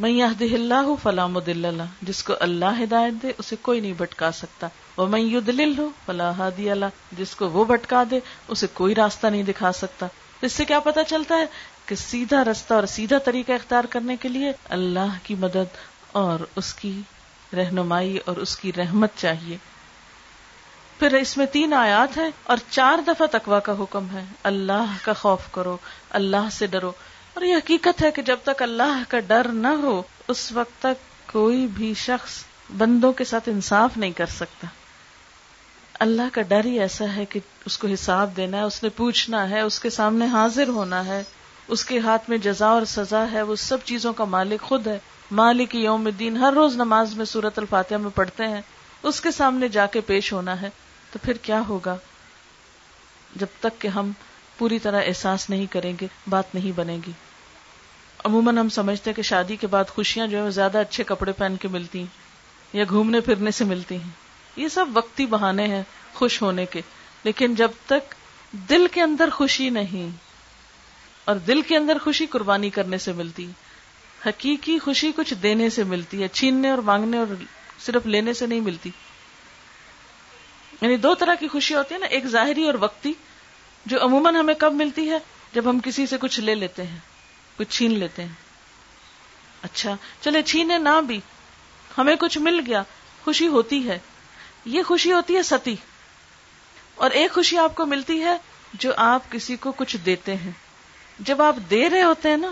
[0.00, 4.68] میں یہ اللہ فلام اللہ جس کو اللہ ہدایت دے، اسے کوئی نہیں بھٹکا سکتا۔
[4.98, 9.26] وہ میں یو دل ہو فلاح اللہ جس کو وہ بھٹکا دے، اسے کوئی راستہ
[9.26, 10.06] نہیں دکھا سکتا۔
[10.42, 11.44] اس سے کیا پتا چلتا ہے
[11.86, 15.76] کہ سیدھا رستہ اور سیدھا طریقہ اختیار کرنے کے لیے اللہ کی مدد
[16.12, 17.00] اور اس کی
[17.52, 19.56] رہنمائی اور اس کی رحمت چاہیے۔
[20.98, 25.12] پھر اس میں تین آیات ہیں اور چار دفعہ تقوا کا حکم ہے۔ اللہ کا
[25.12, 25.76] خوف کرو،
[26.10, 26.92] اللہ سے ڈرو۔
[27.34, 31.32] اور یہ حقیقت ہے کہ جب تک اللہ کا ڈر نہ ہو، اس وقت تک
[31.32, 32.44] کوئی بھی شخص
[32.76, 34.66] بندوں کے ساتھ انصاف نہیں کر سکتا۔
[35.98, 39.50] اللہ کا ڈر ہی ایسا ہے کہ اس کو حساب دینا ہے، اس نے پوچھنا
[39.50, 41.22] ہے، اس کے سامنے حاضر ہونا ہے،
[41.68, 44.98] اس کے ہاتھ میں جزا اور سزا ہے، وہ سب چیزوں کا مالک خود ہے۔
[45.30, 48.60] مالک یوم دین ہر روز نماز میں سورت الفاتحہ میں پڑھتے ہیں۔
[49.02, 50.70] اس کے سامنے جا کے پیش ہونا ہے۔
[51.12, 51.96] تو پھر کیا ہوگا؟
[53.36, 54.10] جب تک کہ ہم
[54.58, 57.12] پوری طرح احساس نہیں کریں گے، بات نہیں بنے گی۔
[58.24, 61.68] عموماً ہم سمجھتے کہ شادی کے بعد خوشیاں جو ہے زیادہ اچھے کپڑے پہن کے
[61.68, 62.06] ملتی ہیں
[62.72, 64.27] یا گھومنے پھرنے سے ملتی ہیں۔
[64.58, 65.82] یہ سب وقتی بہانے ہیں
[66.14, 66.80] خوش ہونے کے۔
[67.24, 68.14] لیکن جب تک
[68.52, 70.16] دل کے اندر خوشی نہیں
[71.24, 73.50] اور دل کے اندر خوشی قربانی کرنے سے ملتی،
[74.26, 77.26] حقیقی خوشی کچھ دینے سے ملتی ہے، چھیننے اور مانگنے اور
[77.80, 78.90] صرف لینے سے نہیں ملتی۔
[80.80, 83.12] یعنی دو طرح کی خوشی ہوتی ہے نا، ایک ظاہری اور وقتی،
[83.86, 85.18] جو عموماً ہمیں کب ملتی ہے؟
[85.52, 86.98] جب ہم کسی سے کچھ لے لیتے ہیں،
[87.56, 88.32] کچھ چھین لیتے ہیں۔
[89.62, 91.20] اچھا چلے چھینے نہ بھی،
[91.98, 92.82] ہمیں کچھ مل گیا،
[93.24, 93.98] خوشی ہوتی ہے۔
[94.64, 95.76] یہ خوشی ہوتی ہے ستی۔
[96.94, 98.36] اور ایک خوشی آپ کو ملتی ہے
[98.74, 100.50] جو آپ کسی کو کچھ دیتے ہیں۔
[101.18, 102.50] جب آپ دے رہے ہوتے ہیں نا،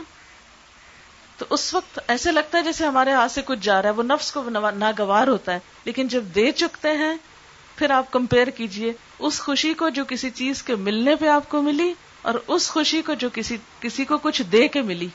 [1.38, 4.03] تو اس وقت ایسے لگتا ہے جیسے ہمارے ہاتھ سے کچھ جا رہا ہے۔ وہ
[4.03, 7.14] نفس کو ناگوار ہوتا ہے۔ لیکن جب دے چکتے ہیں،
[7.77, 11.62] پھر آپ کمپیئر کیجیے۔ اس خوشی کو جو کسی چیز کے ملنے پہ آپ کو
[11.62, 15.09] ملی اور اس خوشی کو جو کسی کسی کو کچھ دے کے ملی۔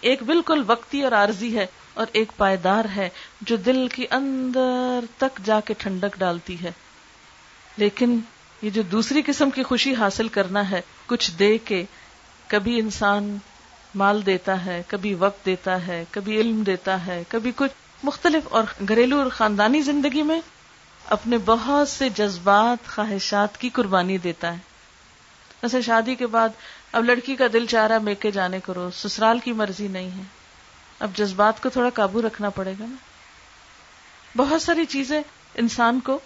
[0.00, 3.08] ایک بالکل وقتی اور عارضی ہے۔ اور ایک پائیدار ہے
[3.40, 6.72] جو دل کی اندر تک جا کے ٹھنڈک ڈالتی ہے۔
[7.76, 8.20] لیکن
[8.62, 11.84] یہ جو دوسری قسم کی خوشی حاصل کرنا ہے، کچھ دے کے
[12.46, 13.38] کبھی انسان
[13.94, 18.64] مال دیتا ہے، کبھی وقت دیتا ہے، کبھی علم دیتا ہے، کبھی کچھ۔ مختلف اور
[18.88, 20.40] گھریلو اور خاندانی زندگی میں
[21.04, 24.58] اپنے بہت سے جذبات، خواہشات کی قربانی دیتا ہے۔
[25.62, 26.48] ویسے شادی کے بعد
[26.92, 30.41] اب لڑکی کا دل چاہ رہا ہے میکے جانے کرو، سسرال کی مرضی نہیں ہے۔
[31.02, 32.96] اب جذبات کو تھوڑا قابو رکھنا پڑے گا نا۔
[34.36, 35.22] بہت ساری چیزیں
[35.54, 36.18] انسان کو،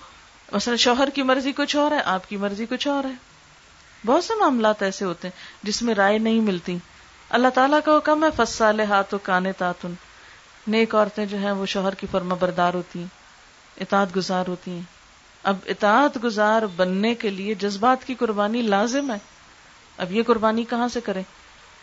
[0.53, 3.13] مثلا شوہر کی مرضی کچھ اور ہے، آپ کی مرضی کچھ اور ہے۔
[4.07, 6.79] بہت سے معاملات ایسے ہوتے ہیں جس میں رائے نہیں ملتی۔
[7.31, 9.95] اللہ تعالیٰ کا حکم ہے فسال ہاتھ و کانے تاتن
[10.67, 13.07] نیک عورتیں جو ہیں، وہ شوہر کی فرما بردار ہوتی ہیں،
[13.81, 14.83] اطاعت گزار ہوتی ہیں۔
[15.43, 19.19] اب اطاعت گزار بننے کے لیے جذبات کی قربانی لازم ہے۔
[19.99, 21.23] اب یہ قربانی کہاں سے کرے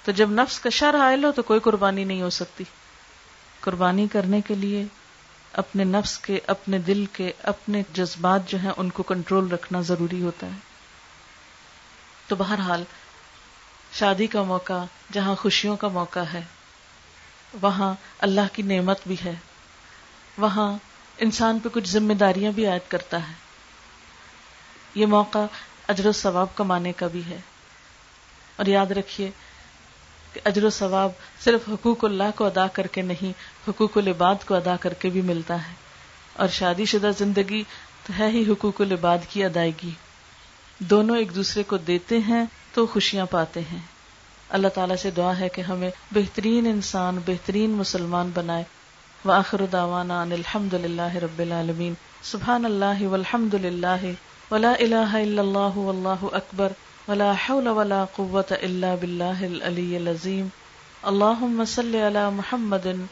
[0.06, 2.63] تو جب نفس کا شر حائل ہو تو کوئی قربانی نہیں ہو سکتی۔
[3.63, 4.86] قربانی کرنے کے لیے
[5.54, 10.21] اپنے نفس کے، اپنے دل کے، اپنے جذبات جو ہیں ان کو کنٹرول رکھنا ضروری
[10.21, 10.58] ہوتا ہے۔
[12.28, 12.84] تو بہرحال،
[13.93, 16.41] شادی کا موقع، جہاں خوشیوں کا موقع ہے،
[17.62, 19.36] وہاں اللہ کی نعمت بھی ہے۔
[20.38, 20.78] وہاں
[21.17, 23.34] انسان پہ کچھ ذمہ داریاں بھی عائد کرتا ہے۔
[24.95, 25.45] یہ موقع
[25.88, 27.39] اجر و ثواب کمانے کا بھی ہے۔
[28.56, 29.32] اور یاد رکھیے
[30.34, 31.12] کہ اجر و ثواب
[31.43, 33.34] صرف حقوق اللہ کو ادا کر کے نہیں
[33.67, 35.73] حقوق العباد کو ادا کر کے بھی ملتا ہے۔
[36.34, 37.63] اور شادی شدہ زندگی
[38.08, 39.91] تو ہے ہی حقوق العباد کی ادائیگی۔
[40.80, 43.80] دونوں ایک دوسرے کو دیتے ہیں تو خوشیاں پاتے ہیں۔
[44.49, 48.63] اللہ تعالیٰ سے دعا ہے کہ ہمیں بہترین انسان، بہترین مسلمان بنائے۔
[49.26, 54.06] وآخر دعوانا ان الحمد للہ رب العالمین۔ سبحان اللہ والحمد للہ
[54.52, 56.71] ولا الہ الا اللہ واللہ اکبر۔
[57.08, 60.48] ولا حول ولا قوة الا باللہ العلی العظیم۔
[61.02, 63.06] اللہم صلی علی محمد محمد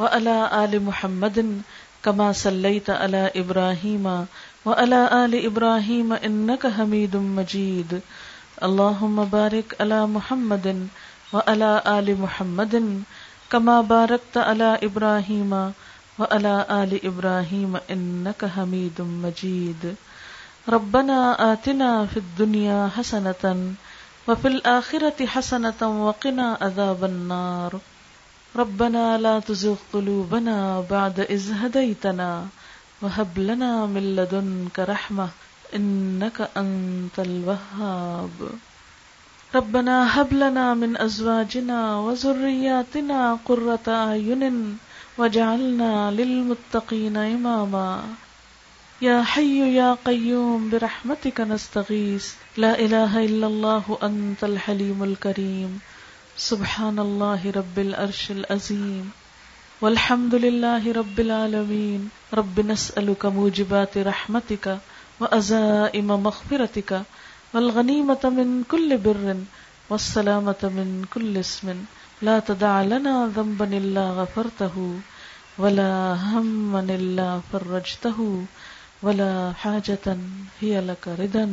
[0.00, 1.62] وعلى آل محمد
[2.04, 4.26] كما صليت على إبراهيم
[4.66, 8.00] وعلى آل إبراهيم إنك حميد مجيد.
[8.62, 10.88] اللهم بارك على محمد
[11.32, 12.74] وعلى آل محمد
[13.48, 15.52] کما بارکت علی ابراہیم
[16.18, 19.86] و علی آل ابراہیم انک حمید مجید
[20.68, 23.52] ربنا آتنا فی الدنیا حسنتا
[24.28, 27.89] وفی الآخرة حسنتا وقنا عذاب النار.
[28.56, 32.46] ربنا لا تزغ قلوبنا بعد إذ هديتنا
[33.02, 35.28] وهب لنا من لدنك رحمة
[35.74, 38.50] إنك أنت الوهاب.
[39.54, 44.78] ربنا هب لنا من ازواجنا وذرياتنا قرة اعين
[45.18, 48.02] واجعلنا للمتقين اماما
[49.00, 52.24] یا حی یا قیوم برحمتک نستغیث
[52.56, 55.76] لا الہ الا اللہ انت الحلیم الكریم
[56.42, 59.08] سبحان اللہ رب العرش العظیم
[59.80, 64.68] والحمد للہ رب العالمین رب نسألک موجبات رحمتک
[65.20, 66.92] وازائم مغفرتک
[67.54, 69.26] والغنیمة من كل بر
[69.90, 71.72] والسلامة من كل اسم
[72.22, 74.94] لا تدع لنا ذنبا الا غفرته
[75.58, 75.90] ولا
[76.22, 78.44] هما الا فرجته
[79.02, 80.16] ولا حاجة
[80.60, 81.46] هي لك ردا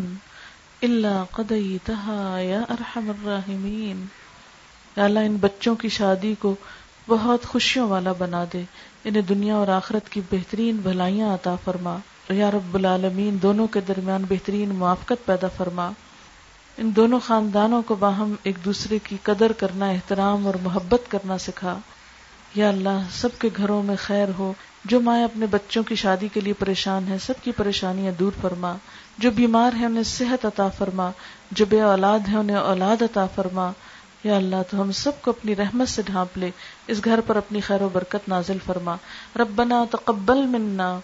[0.84, 4.08] إلا قضيتها يا أرحم الراحمين
[4.98, 6.56] یا اللہ ان بچوں کی شادی کو
[7.08, 8.62] بہت خوشیوں والا بنا دے۔
[9.04, 11.98] انہیں دنیا اور آخرت کی بہترین بھلائیاں عطا فرما۔
[12.30, 15.92] یا رب العالمین، دونوں کے درمیان بہترین موافقت پیدا فرما۔
[16.78, 21.80] ان دونوں خاندانوں کو باہم ایک دوسرے کی قدر کرنا، احترام اور محبت کرنا سکھا۔
[22.56, 24.54] یا اللہ، سب کے گھروں میں خیر ہو۔
[24.86, 28.76] جو مائیں اپنے بچوں کی شادی کے لیے پریشان ہیں، سب کی پریشانیاں دور فرما۔
[29.18, 31.12] جو بیمار ہیں، انہیں صحت عطا فرما۔
[31.52, 33.72] جو بے اولاد ہیں، انہیں اولاد عطا فرما۔
[34.24, 36.52] یا اللہ تو ہم سب کو اپنی رحمت سے ڈھانپ لے،
[36.88, 38.96] اس گھر پر اپنی خیر و برکت نازل فرما۔
[39.40, 41.00] ربنا تقبل منا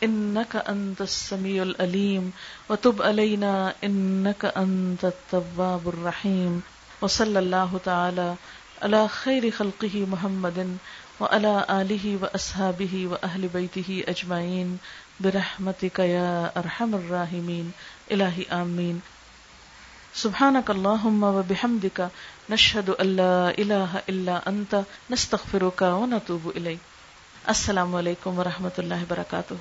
[0.00, 2.30] انك انت السميع العليم
[2.68, 6.60] وتب علينا انك انت التواب الرحيم
[7.00, 8.34] وصلى الله تعالى
[8.82, 10.76] على خير خلقه محمد
[11.20, 14.76] وعلى آله وأصحابه وأهل بيته أجمعين
[15.20, 17.70] برحمتك يا أرحم الراحمين
[18.10, 19.00] إلهي آمين
[20.14, 22.00] سبحانك اللهم وبحمدك
[22.50, 24.74] نشهد ان لا اله الا انت
[25.10, 26.78] نستغفرك ونتوب اليك
[27.46, 29.54] السلام علیکم ورحمۃ اللہ وبرکاتہ۔